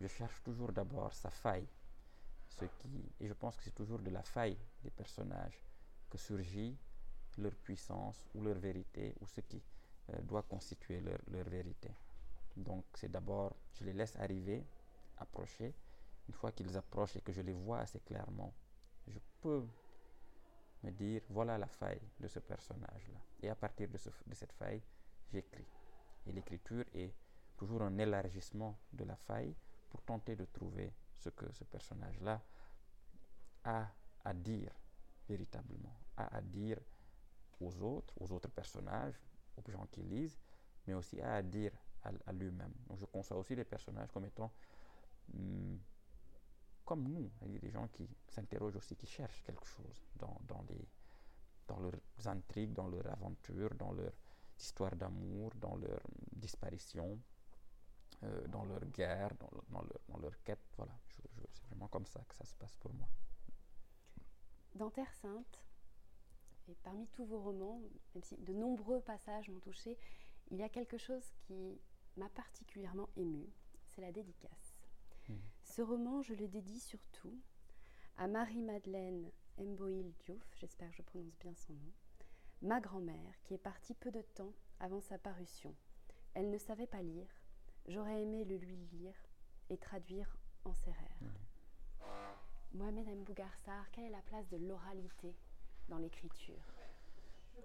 je 0.00 0.08
cherche 0.08 0.42
toujours 0.42 0.72
d'abord 0.72 1.14
sa 1.14 1.30
faille 1.30 1.68
ce 2.50 2.64
qui, 2.64 3.12
et 3.20 3.26
je 3.26 3.32
pense 3.32 3.56
que 3.56 3.62
c'est 3.64 3.74
toujours 3.74 3.98
de 4.00 4.10
la 4.10 4.22
faille 4.22 4.58
des 4.82 4.90
personnages 4.90 5.62
que 6.08 6.18
surgit 6.18 6.76
leur 7.38 7.54
puissance 7.54 8.26
ou 8.34 8.42
leur 8.42 8.58
vérité 8.58 9.14
ou 9.20 9.26
ce 9.26 9.40
qui 9.40 9.62
euh, 10.10 10.20
doit 10.22 10.42
constituer 10.42 11.00
leur, 11.00 11.48
vérité. 11.48 11.90
Donc 12.56 12.84
c'est 12.94 13.10
d'abord, 13.10 13.54
je 13.74 13.84
les 13.84 13.92
laisse 13.92 14.16
arriver, 14.16 14.64
approcher. 15.18 15.74
Une 16.28 16.34
fois 16.34 16.52
qu'ils 16.52 16.76
approchent 16.76 17.16
et 17.16 17.20
que 17.20 17.32
je 17.32 17.40
les 17.40 17.52
vois 17.52 17.78
assez 17.78 18.00
clairement, 18.00 18.52
je 19.08 19.18
peux 19.40 19.64
me 20.82 20.90
dire, 20.90 21.22
voilà 21.30 21.58
la 21.58 21.66
faille 21.66 22.00
de 22.20 22.28
ce 22.28 22.38
personnage-là. 22.38 23.18
Et 23.42 23.48
à 23.48 23.54
partir 23.54 23.88
de 23.88 23.98
cette 23.98 24.52
faille, 24.52 24.82
j'écris. 25.32 25.66
Et 26.26 26.32
l'écriture 26.32 26.84
est 26.94 27.12
toujours 27.56 27.82
un 27.82 27.98
élargissement 27.98 28.78
de 28.92 29.04
la 29.04 29.16
faille 29.16 29.54
pour 29.90 30.02
tenter 30.02 30.36
de 30.36 30.44
trouver 30.46 30.92
ce 31.20 31.28
que 31.28 31.50
ce 31.52 31.64
personnage-là 31.64 32.42
a 33.64 33.88
à 34.24 34.34
dire 34.34 34.72
véritablement, 35.28 35.96
a 36.16 36.36
à 36.36 36.40
dire 36.40 36.78
aux 37.60 37.82
autres, 37.82 38.14
aux 38.18 38.32
autres 38.32 38.48
personnages, 38.48 39.20
aux 39.56 39.70
gens 39.70 39.86
qui 39.92 40.02
lisent, 40.02 40.38
mais 40.86 40.94
aussi 40.94 41.20
a 41.20 41.34
à 41.34 41.42
dire 41.42 41.72
à, 42.02 42.32
lui-même. 42.32 42.72
Donc 42.88 42.98
je 42.98 43.04
conçois 43.04 43.36
aussi 43.36 43.54
les 43.54 43.64
personnages 43.64 44.10
comme 44.10 44.24
étant 44.24 44.50
hmm, 45.34 45.76
comme 46.84 47.06
nous, 47.06 47.30
des 47.46 47.70
gens 47.70 47.86
qui 47.88 48.08
s'interrogent 48.28 48.76
aussi, 48.76 48.96
qui 48.96 49.06
cherchent 49.06 49.42
quelque 49.44 49.64
chose 49.64 50.02
dans, 50.16 50.40
dans, 50.48 50.64
les, 50.68 50.88
dans 51.68 51.78
leurs 51.78 52.26
intrigues, 52.26 52.72
dans 52.72 52.88
leur 52.88 53.06
aventure, 53.12 53.72
dans 53.76 53.92
leur 53.92 54.12
histoire 54.58 54.96
d'amour, 54.96 55.52
dans 55.54 55.76
leur 55.76 56.00
disparition, 56.32 57.20
euh, 58.22 58.46
dans 58.48 58.64
leur 58.64 58.84
guerre, 58.86 59.30
dans, 59.36 59.50
dans, 59.70 59.82
leur, 59.82 60.00
dans 60.08 60.18
leur, 60.18 60.42
quête. 60.42 60.60
Voilà, 60.76 60.92
c'est 61.08 61.64
vraiment 61.68 61.88
comme 61.88 62.06
ça 62.06 62.20
que 62.28 62.34
ça 62.34 62.44
se 62.44 62.54
passe 62.54 62.76
pour 62.76 62.92
moi. 62.94 63.08
Dans 64.74 64.90
Terre 64.90 65.12
Sainte, 65.14 65.64
et 66.68 66.76
parmi 66.82 67.08
tous 67.08 67.24
vos 67.24 67.40
romans, 67.40 67.80
même 68.14 68.22
si 68.22 68.36
de 68.36 68.52
nombreux 68.52 69.00
passages 69.00 69.48
m'ont 69.48 69.60
touché, 69.60 69.98
il 70.50 70.58
y 70.58 70.62
a 70.62 70.68
quelque 70.68 70.98
chose 70.98 71.24
qui 71.46 71.80
m'a 72.16 72.28
particulièrement 72.28 73.08
ému, 73.16 73.48
c'est 73.86 74.00
la 74.00 74.12
dédicace. 74.12 74.76
Hmm. 75.28 75.38
Ce 75.64 75.82
roman, 75.82 76.22
je 76.22 76.34
le 76.34 76.46
dédie 76.46 76.80
surtout 76.80 77.40
à 78.16 78.28
Marie-Madeleine 78.28 79.30
Mboil 79.58 80.12
Diouf, 80.24 80.42
j'espère 80.56 80.90
que 80.90 80.96
je 80.96 81.02
prononce 81.02 81.38
bien 81.38 81.54
son 81.54 81.72
nom, 81.72 81.92
ma 82.62 82.80
grand-mère 82.80 83.40
qui 83.42 83.54
est 83.54 83.58
partie 83.58 83.94
peu 83.94 84.10
de 84.10 84.22
temps 84.22 84.52
avant 84.78 85.00
sa 85.00 85.18
parution. 85.18 85.74
Elle 86.34 86.50
ne 86.50 86.58
savait 86.58 86.86
pas 86.86 87.02
lire, 87.02 87.28
J'aurais 87.90 88.22
aimé 88.22 88.44
le 88.44 88.56
lui 88.56 88.76
lire 88.92 89.14
et 89.68 89.76
traduire 89.76 90.36
en 90.64 90.72
serrère. 90.74 91.18
Mohamed 92.72 93.08
M. 93.08 93.24
Bougarsar, 93.24 93.90
quelle 93.90 94.04
est 94.04 94.10
la 94.10 94.22
place 94.22 94.48
de 94.48 94.58
l'oralité 94.58 95.34
dans 95.88 95.98
l'écriture? 95.98 96.62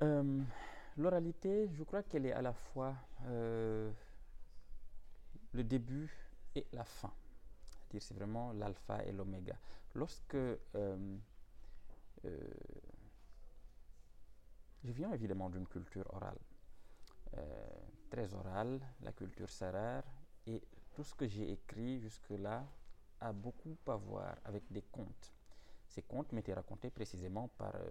Euh, 0.02 0.42
L'oralité, 0.98 1.70
je 1.74 1.84
crois 1.84 2.02
qu'elle 2.02 2.26
est 2.26 2.32
à 2.32 2.42
la 2.42 2.54
fois 2.54 2.96
euh, 3.26 3.92
le 5.52 5.64
début 5.64 6.12
et 6.56 6.66
la 6.72 6.86
fin. 6.86 7.14
C'est-à-dire 7.64 8.02
c'est 8.02 8.16
vraiment 8.16 8.52
l'alpha 8.54 9.04
et 9.04 9.12
l'oméga. 9.12 9.56
Lorsque 9.94 10.34
euh, 10.34 11.18
je 12.24 12.32
viens 14.92 15.12
évidemment 15.12 15.52
d'une 15.52 15.68
culture 15.68 16.12
orale. 16.12 16.40
Euh, 17.38 17.70
très 18.16 18.34
orale, 18.34 18.80
la 19.02 19.12
culture 19.12 19.50
saraire, 19.50 20.04
et 20.48 20.62
tout 20.94 21.04
ce 21.04 21.14
que 21.14 21.28
j'ai 21.28 21.52
écrit 21.52 22.00
jusque-là 22.00 22.66
a 23.20 23.34
beaucoup 23.34 23.78
à 23.88 23.96
voir 23.98 24.38
avec 24.46 24.64
des 24.72 24.84
contes. 24.84 25.34
Ces 25.86 26.04
contes 26.04 26.32
m'étaient 26.32 26.54
racontés 26.54 26.90
précisément 26.90 27.50
par 27.50 27.76
euh, 27.76 27.90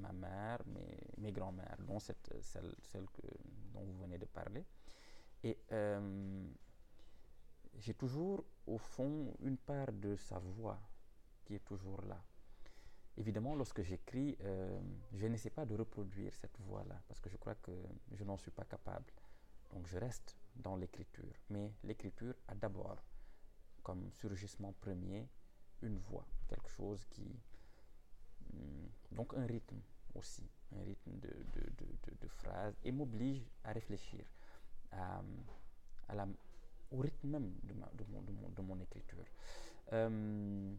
ma 0.00 0.12
mère, 0.12 0.60
mes, 0.66 0.96
mes 1.18 1.32
grands-mères, 1.32 1.76
dont 1.80 1.98
cette, 1.98 2.32
celle, 2.40 2.72
celle 2.82 3.06
que, 3.10 3.26
dont 3.72 3.82
vous 3.82 3.98
venez 3.98 4.16
de 4.16 4.26
parler. 4.26 4.64
Et 5.42 5.58
euh, 5.72 6.46
j'ai 7.78 7.94
toujours, 7.94 8.44
au 8.66 8.78
fond, 8.78 9.34
une 9.40 9.58
part 9.58 9.92
de 9.92 10.14
sa 10.14 10.38
voix 10.38 10.78
qui 11.44 11.56
est 11.56 11.64
toujours 11.64 12.02
là. 12.02 12.22
Évidemment, 13.16 13.56
lorsque 13.56 13.82
j'écris, 13.82 14.36
euh, 14.42 14.80
je 15.14 15.26
n'essaie 15.26 15.50
pas 15.50 15.66
de 15.66 15.74
reproduire 15.74 16.32
cette 16.32 16.56
voix-là, 16.60 17.02
parce 17.08 17.20
que 17.20 17.28
je 17.28 17.36
crois 17.36 17.56
que 17.56 17.72
je 18.12 18.22
n'en 18.22 18.36
suis 18.36 18.52
pas 18.52 18.64
capable. 18.64 19.12
Donc 19.70 19.86
je 19.86 19.98
reste 19.98 20.36
dans 20.56 20.76
l'écriture. 20.76 21.32
Mais 21.50 21.72
l'écriture 21.84 22.34
a 22.48 22.54
d'abord, 22.54 23.02
comme 23.82 24.10
surgissement 24.12 24.72
premier, 24.80 25.28
une 25.82 25.98
voix, 25.98 26.26
quelque 26.48 26.68
chose 26.70 27.04
qui... 27.10 27.40
Hmm, 28.52 28.86
donc 29.12 29.34
un 29.34 29.46
rythme 29.46 29.80
aussi, 30.14 30.48
un 30.74 30.82
rythme 30.82 31.18
de, 31.20 31.30
de, 32.20 32.28
phrases, 32.28 32.74
et 32.84 32.92
m'oblige 32.92 33.44
à 33.64 33.72
réfléchir 33.72 34.24
à, 34.92 35.22
la, 36.14 36.26
au 36.90 36.98
rythme 36.98 37.28
même 37.28 37.52
de, 37.62 38.62
mon, 38.62 38.80
écriture. 38.80 39.24
Euh, 39.92 40.74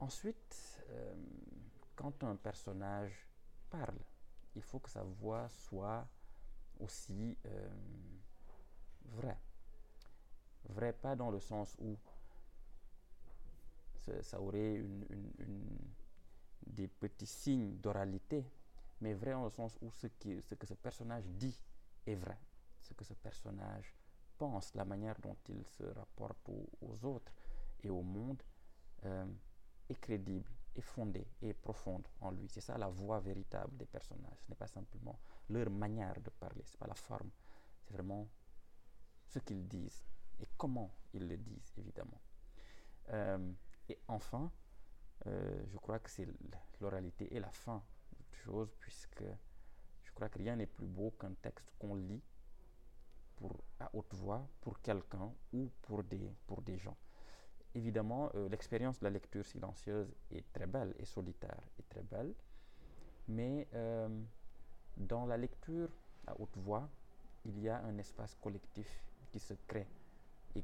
Ensuite, 0.00 0.84
euh, 0.90 1.14
quand 1.96 2.24
un 2.24 2.36
personnage 2.36 3.26
parle, 3.70 3.98
il 4.54 4.62
faut 4.62 4.78
que 4.78 4.90
sa 4.90 5.02
voix 5.02 5.48
soit 5.48 6.06
aussi 6.80 7.36
euh, 7.46 7.68
vraie. 9.12 9.38
Vraie 10.68 10.92
pas 10.92 11.14
dans 11.14 11.30
le 11.30 11.40
sens 11.40 11.76
où 11.78 11.96
ça 14.22 14.40
aurait 14.40 14.82
des 16.66 16.88
petits 16.88 17.26
signes 17.26 17.76
d'oralité, 17.76 18.44
mais 19.00 19.14
vrai 19.14 19.34
en 19.34 19.44
le 19.44 19.50
sens 19.50 19.76
où 19.80 19.90
ce 19.90 20.06
que 20.06 20.66
ce 20.66 20.74
personnage 20.74 21.24
dit 21.26 21.58
est 22.06 22.14
vrai, 22.14 22.38
ce 22.80 22.92
que 22.94 23.04
ce 23.04 23.14
personnage 23.14 23.94
pense, 24.36 24.74
la 24.74 24.84
manière 24.84 25.18
dont 25.20 25.36
il 25.48 25.64
se 25.66 25.84
rapporte 25.84 26.48
aux, 26.80 27.04
autres 27.04 27.32
et 27.82 27.90
au 27.90 28.02
monde 28.02 28.42
euh, 29.04 29.26
est 29.88 30.00
crédible, 30.00 30.50
est 30.76 30.80
fondée, 30.80 31.26
est 31.42 31.54
profonde 31.54 32.06
en 32.20 32.30
lui. 32.30 32.48
C'est 32.48 32.60
ça 32.60 32.76
la 32.78 32.88
voix 32.88 33.20
véritable 33.20 33.76
des 33.76 33.86
personnages. 33.86 34.38
Ce 34.44 34.50
n'est 34.50 34.56
pas 34.56 34.66
simplement 34.66 35.18
leur 35.48 35.70
manière 35.70 36.20
de 36.20 36.30
parler, 36.30 36.62
ce 36.64 36.72
n'est 36.72 36.78
pas 36.78 36.86
la 36.86 36.94
forme, 36.94 37.30
c'est 37.82 37.92
vraiment 37.94 38.28
ce 39.28 39.38
qu'ils 39.38 39.66
disent 39.66 40.04
et 40.40 40.48
comment 40.56 40.90
ils 41.12 41.26
le 41.28 41.36
disent, 41.36 41.72
évidemment. 41.78 42.20
Euh, 43.10 43.52
et 43.88 43.98
enfin, 44.08 44.50
euh, 45.26 45.64
je 45.68 45.76
crois 45.78 45.98
que 45.98 46.10
c'est 46.10 46.26
l'oralité 46.80 47.32
et 47.34 47.40
la 47.40 47.50
fin 47.50 47.82
de 48.18 48.36
chose, 48.36 48.74
puisque 48.80 49.24
je 50.02 50.12
crois 50.12 50.28
que 50.28 50.38
rien 50.38 50.56
n'est 50.56 50.66
plus 50.66 50.86
beau 50.86 51.10
qu'un 51.12 51.34
texte 51.34 51.72
qu'on 51.78 51.94
lit 51.94 52.22
à 53.80 53.90
haute 53.92 54.14
voix 54.14 54.48
pour 54.60 54.80
quelqu'un 54.80 55.32
ou 55.52 55.70
pour 55.82 56.02
des, 56.04 56.32
pour 56.46 56.62
des 56.62 56.78
gens. 56.78 56.96
Évidemment, 57.74 58.30
euh, 58.34 58.48
l'expérience 58.48 59.00
de 59.00 59.04
la 59.04 59.10
lecture 59.10 59.44
silencieuse 59.44 60.14
est 60.30 60.44
très 60.52 60.66
belle 60.66 60.94
et 60.98 61.04
solitaire 61.04 61.58
est 61.78 61.88
très 61.88 62.02
belle, 62.02 62.32
mais 63.26 63.66
euh, 63.74 64.08
dans 64.96 65.26
la 65.26 65.36
lecture 65.36 65.88
à 66.26 66.40
haute 66.40 66.56
voix, 66.56 66.88
il 67.44 67.58
y 67.60 67.68
a 67.68 67.82
un 67.82 67.98
espace 67.98 68.36
collectif 68.40 68.88
qui 69.32 69.40
se 69.40 69.54
crée 69.66 69.88
et 70.54 70.62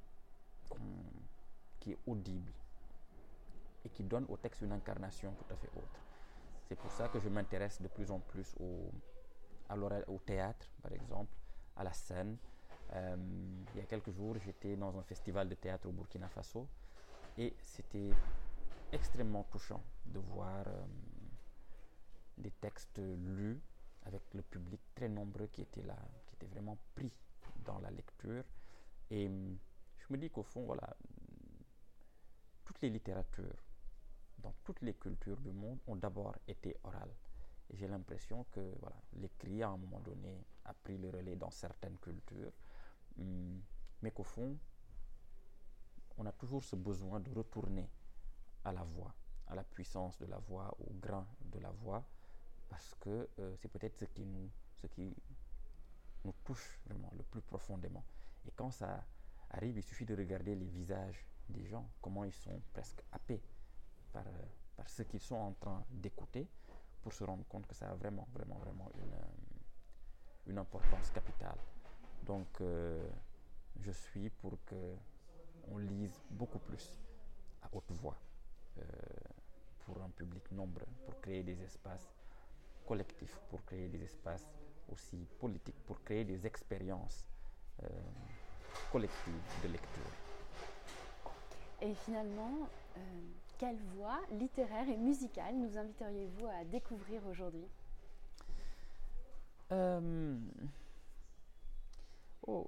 qui 1.80 1.92
est 1.92 1.98
audible 2.06 2.52
et 3.84 3.88
qui 3.88 4.04
donne 4.04 4.26
au 4.28 4.36
texte 4.36 4.62
une 4.62 4.72
incarnation 4.72 5.32
tout 5.32 5.52
à 5.52 5.56
fait 5.56 5.70
autre. 5.76 6.00
C'est 6.68 6.76
pour 6.76 6.92
ça 6.92 7.08
que 7.08 7.18
je 7.18 7.28
m'intéresse 7.28 7.82
de 7.82 7.88
plus 7.88 8.10
en 8.12 8.20
plus 8.20 8.54
au, 8.60 8.92
théâtre, 10.24 10.68
par 10.80 10.92
exemple, 10.92 11.32
à 11.76 11.82
la 11.82 11.92
scène. 11.92 12.36
Euh, 12.92 13.16
il 13.74 13.80
y 13.80 13.82
a 13.82 13.86
quelques 13.86 14.12
jours, 14.12 14.36
j'étais 14.38 14.76
dans 14.76 14.96
un 14.96 15.02
festival 15.02 15.48
de 15.48 15.54
théâtre 15.54 15.88
au 15.88 15.92
Burkina 15.92 16.28
Faso 16.28 16.68
et 17.40 17.56
c'était 17.62 18.10
extrêmement 18.92 19.44
touchant 19.44 19.82
de 20.04 20.18
voir 20.18 20.62
euh, 20.66 20.84
des 22.36 22.50
textes 22.50 22.98
lus 22.98 23.58
avec 24.02 24.22
le 24.34 24.42
public 24.42 24.78
très 24.94 25.08
nombreux 25.08 25.46
qui 25.46 25.62
était 25.62 25.82
là, 25.82 25.96
qui 26.26 26.34
était 26.34 26.52
vraiment 26.54 26.76
pris 26.94 27.10
dans 27.64 27.78
la 27.78 27.90
lecture. 27.90 28.44
Et 29.10 29.26
je 29.26 30.06
me 30.12 30.18
dis 30.18 30.28
qu'au 30.28 30.42
fond, 30.42 30.64
voilà, 30.64 30.94
toutes 32.66 32.82
les 32.82 32.90
littératures 32.90 33.56
dans 34.38 34.54
toutes 34.64 34.82
les 34.82 34.94
cultures 34.94 35.40
du 35.40 35.50
monde 35.50 35.78
ont 35.86 35.96
d'abord 35.96 36.36
été 36.46 36.76
orales. 36.84 37.14
Et 37.70 37.76
j'ai 37.76 37.88
l'impression 37.88 38.44
que 38.52 38.60
voilà, 38.80 38.96
l'écrit, 39.14 39.62
à 39.62 39.68
un 39.68 39.78
moment 39.78 40.00
donné, 40.00 40.44
a 40.66 40.74
pris 40.74 40.98
le 40.98 41.08
relais 41.08 41.36
dans 41.36 41.50
certaines 41.50 41.96
cultures, 41.98 42.52
hum, 43.18 43.60
mais 44.02 44.10
qu'au 44.10 44.24
fond, 44.24 44.58
on 46.20 46.26
a 46.26 46.32
toujours 46.32 46.62
ce 46.62 46.76
besoin 46.76 47.18
de 47.18 47.30
retourner 47.32 47.88
à 48.64 48.72
la 48.72 48.82
voix, 48.82 49.14
à 49.48 49.54
la 49.54 49.64
puissance 49.64 50.18
de 50.18 50.26
la 50.26 50.36
voix, 50.36 50.76
au 50.78 50.92
grain 51.00 51.26
de 51.46 51.58
la 51.58 51.70
voix, 51.70 52.04
parce 52.68 52.94
que 53.00 53.26
euh, 53.38 53.56
c'est 53.56 53.68
peut-être 53.68 53.96
ce 53.98 54.04
qui 54.04 54.26
nous, 54.26 54.50
ce 54.82 54.86
qui 54.88 55.16
nous 56.24 56.34
touche 56.44 56.78
vraiment 56.84 57.10
le 57.16 57.22
plus 57.22 57.40
profondément. 57.40 58.04
Et 58.46 58.50
quand 58.54 58.70
ça 58.70 59.02
arrive, 59.50 59.78
il 59.78 59.82
suffit 59.82 60.04
de 60.04 60.14
regarder 60.14 60.54
les 60.54 60.66
visages 60.66 61.26
des 61.48 61.64
gens, 61.64 61.88
comment 62.02 62.24
ils 62.24 62.34
sont 62.34 62.60
presque 62.74 63.02
happés 63.12 63.42
par, 64.12 64.26
euh, 64.26 64.82
ce 64.86 65.02
qu'ils 65.02 65.20
sont 65.20 65.36
en 65.36 65.52
train 65.52 65.82
d'écouter 65.90 66.46
pour 67.00 67.14
se 67.14 67.24
rendre 67.24 67.44
compte 67.48 67.66
que 67.66 67.74
ça 67.74 67.90
a 67.90 67.94
vraiment, 67.94 68.28
vraiment, 68.34 68.58
vraiment 68.58 68.90
une, 70.46 70.58
euh, 70.58 70.60
importance 70.60 71.10
capitale. 71.12 71.58
Donc, 72.26 72.60
je 72.60 73.92
suis 73.92 74.28
pour 74.30 74.58
que 74.66 74.96
on 75.72 75.78
lise 75.78 76.20
beaucoup 76.30 76.58
plus 76.58 76.98
à 77.62 77.68
haute 77.72 77.90
voix 77.90 78.16
pour 79.84 80.02
un 80.02 80.10
public 80.10 80.50
nombreux, 80.52 80.86
pour 81.04 81.20
créer 81.20 81.42
des 81.42 81.60
espaces 81.62 82.08
collectifs, 82.86 83.36
pour 83.48 83.64
créer 83.64 83.88
des 83.88 84.02
espaces 84.02 84.48
aussi 84.90 85.26
politiques, 85.38 85.78
pour 85.86 86.02
créer 86.02 86.24
des 86.24 86.46
expériences 86.46 87.26
collectives 88.92 89.42
de 89.62 89.68
lecture. 89.68 90.12
Et 91.82 91.94
finalement, 91.94 92.68
quelle 93.58 93.78
voix 93.94 94.20
littéraire 94.32 94.88
et 94.88 94.96
musicale 94.96 95.56
nous 95.56 95.76
inviteriez-vous 95.76 96.46
à 96.46 96.64
découvrir 96.64 97.26
aujourd'hui? 97.26 97.66
Euh, 99.72 100.38
oh, 102.46 102.66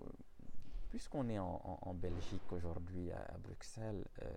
Puisqu'on 0.93 1.27
est 1.31 1.39
en, 1.39 1.95
Belgique 1.95 2.53
aujourd'hui, 2.53 3.11
à, 3.13 3.39
Bruxelles, 3.39 4.05
euh, 4.21 4.29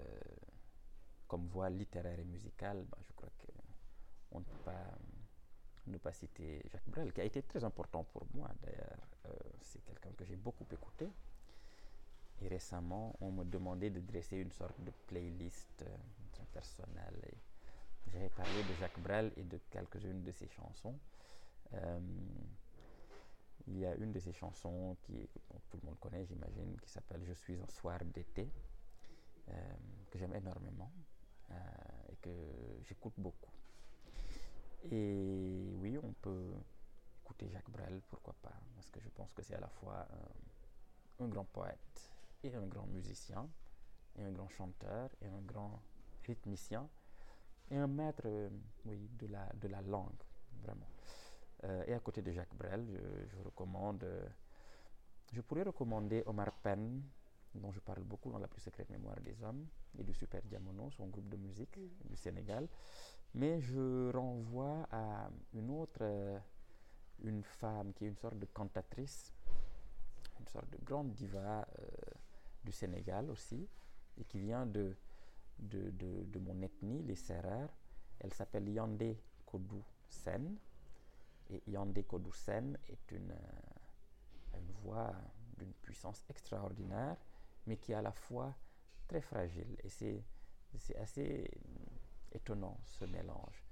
comme 1.28 1.48
voix 1.48 1.70
littéraire 1.70 2.18
et 2.18 2.24
musicale, 2.24 2.86
bah, 2.90 2.98
je 3.02 3.12
crois 3.12 3.28
qu'on 4.30 4.40
ne 4.40 4.46
peut 4.46 4.64
pas 4.64 4.98
ne 5.88 5.98
pas 5.98 6.14
citer 6.14 6.62
Jacques 6.72 6.88
Brel, 6.88 7.12
qui 7.12 7.20
a 7.20 7.26
été 7.26 7.42
très 7.44 7.62
important 7.66 8.06
pour 8.06 8.26
moi 8.34 8.50
d'ailleurs. 8.64 9.06
Euh, 9.26 9.34
c'est 9.64 9.84
quelqu'un 9.84 10.12
que 10.14 10.24
j'ai 10.24 10.38
beaucoup 10.38 10.66
écouté. 10.72 11.12
Et 12.42 12.48
récemment, 12.48 13.18
on 13.20 13.34
me 13.34 13.44
demandait 13.44 13.90
de 13.90 14.00
dresser 14.00 14.38
une 14.38 14.54
sorte 14.54 14.82
de 14.82 14.92
playlist 15.08 15.84
personnel. 16.54 17.34
J'avais 18.08 18.30
parlé 18.30 18.64
de 18.64 18.74
Jacques 18.80 19.00
Brel 19.00 19.34
et 19.36 19.44
de 19.44 19.60
quelques-unes 19.70 20.24
de 20.24 20.32
ses 20.32 20.48
chansons. 20.48 20.98
Euh, 21.74 22.00
il 23.68 23.80
y 23.80 23.86
a 23.86 23.96
une 23.96 24.12
de 24.12 24.20
ses 24.20 24.34
chansons 24.34 24.98
qui 25.04 25.28
tout 25.70 25.78
le 25.82 25.88
monde 25.88 26.00
connaît, 26.00 26.26
j'imagine, 26.26 26.80
qui 26.82 26.90
s'appelle 26.90 27.22
Je 27.26 27.34
suis 27.34 27.60
un 27.60 27.68
soir 27.68 28.00
d'été, 28.06 28.50
euh, 29.50 29.74
que 30.12 30.20
j'aime 30.20 30.34
énormément 30.36 30.92
euh, 31.52 31.56
et 32.12 32.16
que 32.18 32.30
j'écoute 32.84 33.14
beaucoup. 33.18 33.52
Et 34.92 35.74
oui, 35.80 35.98
on 36.02 36.14
peut 36.14 36.54
écouter 37.24 37.50
Jacques 37.50 37.70
Brel, 37.70 38.02
pourquoi 38.10 38.36
pas, 38.42 38.54
parce 38.76 38.92
que 38.92 39.00
je 39.02 39.10
pense 39.10 39.34
que 39.34 39.42
c'est 39.42 39.56
à 39.56 39.60
la 39.60 39.70
fois 39.70 40.08
un 41.20 41.28
grand 41.28 41.46
poète 41.46 42.12
et 42.44 42.54
un 42.54 42.68
grand 42.68 42.86
musicien, 42.88 43.50
et 44.18 44.24
un 44.24 44.32
grand 44.32 44.50
chanteur 44.50 45.10
et 45.22 45.28
un 45.28 45.42
grand 45.42 45.82
rythmicien 46.26 46.88
et 47.72 47.78
un 47.78 47.88
maître 47.88 48.24
euh, 48.26 48.50
oui, 48.86 49.10
de, 49.20 49.28
la, 49.28 49.50
de 49.56 49.68
la 49.68 49.82
langue, 49.82 50.24
vraiment. 50.62 50.88
Euh, 51.66 51.84
et 51.88 51.94
à 51.94 52.00
côté 52.00 52.22
de 52.22 52.32
Jacques 52.32 52.56
Brel, 52.56 52.86
je, 53.28 53.38
recommande, 53.44 54.04
euh, 54.04 54.28
je 55.34 55.42
pourrais 55.42 55.64
recommander 55.64 56.24
Omar 56.26 56.52
Penn, 56.62 57.02
dont 57.54 57.72
je 57.72 57.80
parle 57.80 58.04
beaucoup 58.04 58.32
dans 58.32 58.38
La 58.40 58.48
plus 58.48 58.62
secrète 58.62 58.90
mémoire 58.90 59.20
des 59.22 59.42
hommes, 59.44 59.66
et 59.98 60.04
du 60.04 60.14
Super 60.14 60.42
Diamono, 60.44 60.92
son 60.92 61.08
groupe 61.08 61.30
de 61.30 61.38
musique 61.38 61.78
mm. 61.78 62.10
du 62.10 62.16
Sénégal. 62.16 62.68
Mais 63.34 63.60
je 63.60 64.12
renvoie 64.16 64.88
à 64.92 65.30
une 65.54 65.70
autre, 65.72 66.04
une 67.24 67.44
femme 67.44 67.94
qui 67.94 68.06
est 68.06 68.10
une 68.10 68.18
sorte 68.18 68.40
de 68.40 68.46
cantatrice, 68.46 69.34
une 70.40 70.48
sorte 70.48 70.70
de 70.70 70.78
grande 70.84 71.12
diva 71.14 71.68
du 72.64 72.72
Sénégal 72.72 73.30
aussi, 73.30 73.68
et 74.18 74.24
qui 74.24 74.40
vient 74.40 74.66
de 74.66 74.96
de, 75.60 75.92
de, 76.26 76.40
mon 76.40 76.62
ethnie, 76.62 77.04
les 77.04 77.16
Serrères. 77.16 77.70
Elle 78.20 78.34
s'appelle 78.34 78.68
Yandé 78.70 79.18
Kodou 79.46 79.84
Sen. 80.10 80.56
Et 81.50 81.64
Yandé 81.68 82.04
Kodou 82.04 82.32
Sen 82.32 82.78
est 82.88 83.12
une, 83.12 83.32
euh, 83.32 84.60
voix 84.82 85.14
d'une 85.58 85.74
puissance 85.74 86.24
extraordinaire, 86.30 87.18
mais 87.68 87.78
qui 87.78 87.92
est 87.92 87.96
à 87.96 88.02
la 88.02 88.12
fois 88.12 88.56
très 89.08 89.22
fragile. 89.22 89.78
Et 89.84 89.90
c'est 89.90 90.96
assez 90.98 91.50
étonnant 92.32 92.80
ce 92.84 93.06
mélange 93.06 93.66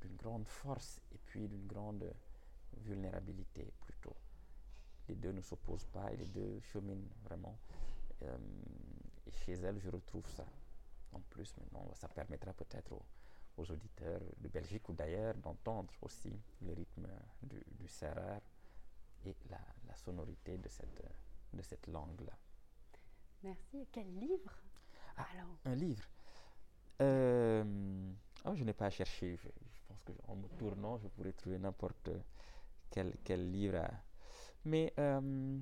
d'une 0.00 0.16
grande 0.16 0.48
force 0.48 1.00
et 1.12 1.18
puis 1.18 1.48
d'une 1.48 1.66
grande 1.66 2.12
vulnérabilité 2.78 3.72
plutôt. 3.80 4.16
Les 5.08 5.14
deux 5.14 5.32
ne 5.32 5.40
s'opposent 5.40 5.86
pas 5.86 6.12
et 6.12 6.16
les 6.16 6.26
deux 6.26 6.60
cheminent 6.60 7.08
vraiment. 7.24 7.58
Euh, 8.22 8.38
et 9.26 9.32
chez 9.32 9.54
elle, 9.54 9.78
je 9.78 9.90
retrouve 9.90 10.28
ça 10.28 10.46
en 11.12 11.20
plus 11.20 11.54
maintenant. 11.58 11.90
Ça 11.94 12.08
permettra 12.08 12.52
peut-être 12.52 12.92
aux, 12.92 13.04
auditeurs 13.64 14.20
de 14.38 14.48
Belgique 14.48 14.88
ou 14.88 14.92
d'ailleurs 14.92 15.34
d'entendre 15.34 15.92
aussi 16.02 16.32
le 16.62 16.72
rythme 16.72 17.08
du, 17.42 17.62
du 17.78 17.88
serreur 17.88 18.40
et 19.24 19.34
la, 19.50 19.58
sonorité 19.96 20.56
de 20.56 20.68
cette, 20.68 21.02
de 21.52 21.62
cette 21.62 21.86
langue-là. 21.88 22.32
Merci. 23.42 23.86
Quel 23.92 24.18
livre? 24.18 24.52
Ah, 25.16 25.26
Alors. 25.34 25.56
Un 25.64 25.74
livre. 25.74 26.04
Euh, 27.02 27.64
oh, 28.44 28.54
je 28.54 28.64
n'ai 28.64 28.72
pas 28.72 28.88
cherché. 28.88 29.36
Je, 29.36 29.48
pense 29.88 30.02
qu'en 30.04 30.36
me 30.36 30.48
tournant, 30.58 30.96
je 30.98 31.08
pourrais 31.08 31.32
trouver 31.32 31.58
n'importe 31.58 32.10
quel, 32.90 33.14
quel 33.24 33.50
livre. 33.50 33.86
Mais 34.64 34.92
euh, 34.98 35.58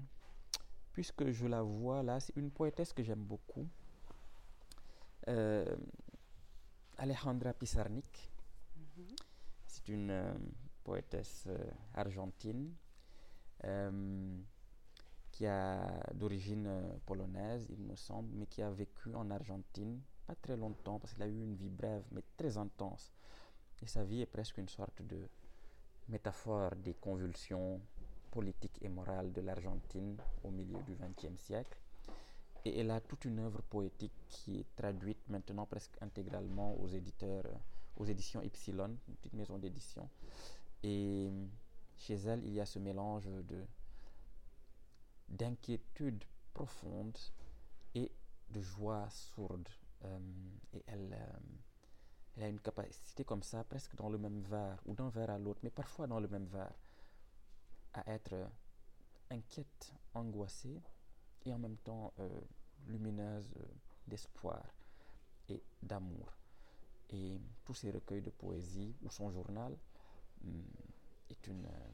puisque 0.93 1.31
je 1.31 1.47
la 1.47 1.63
vois 1.63 2.03
là, 2.03 2.21
c'est 2.21 2.37
une 2.37 2.51
poétesse 2.51 2.93
que 2.93 3.03
j'aime 3.03 3.25
beaucoup 3.25 3.67
euh, 5.29 5.77
Alejandra 6.99 7.53
Pizarnik. 7.53 8.31
Mhm. 8.77 9.17
C'est 9.67 9.89
une 9.89 10.11
euh, 10.11 10.35
poétesse 10.85 11.45
euh, 11.47 11.59
argentine 11.95 12.75
qui 15.33 15.45
a 15.45 16.01
d'origine 16.15 16.71
polonaise, 17.05 17.67
il 17.71 17.81
me 17.81 17.97
semble, 17.97 18.31
mais 18.35 18.47
qui 18.47 18.63
a 18.63 18.71
vécu 18.71 19.13
en 19.17 19.29
Argentine 19.31 20.01
pas 20.29 20.35
très 20.37 20.57
longtemps 20.57 20.99
parce 20.99 21.15
qu'il 21.15 21.23
a 21.23 21.27
eu 21.27 21.43
une 21.43 21.57
vie 21.57 21.71
brève 21.71 22.05
mais 22.13 22.23
très 22.37 22.57
intense. 22.57 23.13
Et 23.83 23.87
sa 23.87 24.05
vie 24.05 24.21
est 24.21 24.27
presque 24.27 24.59
une 24.59 24.69
sorte 24.69 25.03
de 25.03 25.29
métaphore 26.09 26.77
des 26.77 26.95
convulsions 26.95 27.81
politiques 28.31 28.79
et 28.83 28.89
morales 28.89 29.33
de 29.33 29.41
l'Argentine 29.41 30.17
au 30.45 30.51
milieu 30.51 30.83
du 30.83 30.95
XXe 30.95 31.41
siècle. 31.41 31.79
Et 32.65 32.81
elle 32.81 32.91
a 32.91 33.01
toute 33.01 33.25
une 33.25 33.39
œuvre 33.39 33.63
poétique 33.63 34.13
qui 34.29 34.61
est 34.61 34.77
traduite 34.77 35.29
maintenant 35.29 35.67
presque 35.67 35.97
intégralement 36.01 36.75
aux 36.81 36.89
éditeurs, 36.89 37.45
aux 37.97 38.05
éditions 38.05 38.43
Epsilon, 38.43 38.97
une 39.09 39.17
petite 39.17 39.35
maison 39.35 39.59
d'édition. 39.59 40.09
Et 40.83 41.31
chez 41.97 42.15
elle, 42.15 42.45
il 42.45 42.53
y 42.53 42.61
a 42.61 42.67
ce 42.67 42.79
mélange 42.79 43.27
de 43.27 43.65
d'inquiétude 45.29 46.25
profonde 46.55 47.19
et 47.95 48.11
de 48.51 48.61
joie 48.61 49.09
sourde. 49.11 49.69
Euh, 50.05 50.19
et 50.73 50.83
elle, 50.87 51.13
euh, 51.13 51.39
elle 52.37 52.45
a 52.45 52.49
une 52.49 52.61
capacité 52.61 53.25
comme 53.25 53.43
ça, 53.43 53.65
presque 53.65 53.95
dans 53.97 54.09
le 54.09 54.17
même 54.17 54.41
verre, 54.43 54.81
ou 54.87 54.95
d'un 54.95 55.11
verre 55.11 55.31
à 55.31 55.39
l'autre, 55.39 55.61
mais 55.63 55.71
parfois 55.71 56.07
dans 56.07 56.21
le 56.21 56.29
même 56.29 56.47
verre, 56.47 56.73
à 57.93 58.11
être 58.11 58.35
inquiète, 59.31 59.93
angoissée, 60.15 60.81
et 61.49 61.53
en 61.53 61.59
même 61.59 61.77
temps 61.79 62.13
euh, 62.21 62.29
lumineuse 62.87 63.51
euh, 63.57 63.65
d'espoir 64.07 64.63
et 65.49 65.63
d'amour. 65.83 66.37
Et 67.11 67.41
tous 67.65 67.75
ces 67.75 67.91
recueils 67.91 68.23
de 68.23 68.31
poésie, 68.31 68.95
ou 69.03 69.11
son 69.11 69.31
journal, 69.31 69.77
hum, 70.45 70.65
est 71.31 71.47
une, 71.47 71.65
euh, 71.67 71.91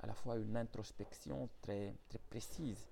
à 0.00 0.06
la 0.06 0.14
fois 0.14 0.36
une 0.36 0.56
introspection 0.56 1.48
très, 1.60 1.94
très 2.08 2.18
précise, 2.18 2.86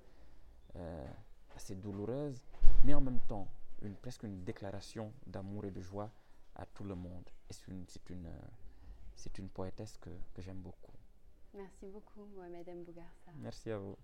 assez 1.56 1.74
douloureuse, 1.74 2.40
mais 2.84 2.94
en 2.94 3.00
même 3.00 3.18
temps 3.26 3.48
une, 3.82 3.96
presque 3.96 4.22
une 4.22 4.44
déclaration 4.44 5.12
d'amour 5.26 5.64
et 5.64 5.72
de 5.72 5.80
joie 5.80 6.12
à 6.54 6.64
tout 6.64 6.84
le 6.84 6.94
monde. 6.94 7.28
Et 7.48 7.52
c'est 7.52 7.66
une, 7.66 7.84
c'est 7.88 8.08
une, 8.10 8.30
c'est 9.16 9.36
une 9.38 9.48
poétesse 9.48 9.96
que, 9.98 10.10
que 10.32 10.40
j'aime 10.40 10.60
beaucoup. 10.60 10.92
Merci 11.54 11.88
beaucoup, 11.88 12.24
Mohamed 12.36 12.68
M. 12.68 12.84
Bougarsa. 12.84 13.32
Merci 13.34 13.70
à 13.72 13.78
vous. 13.78 13.96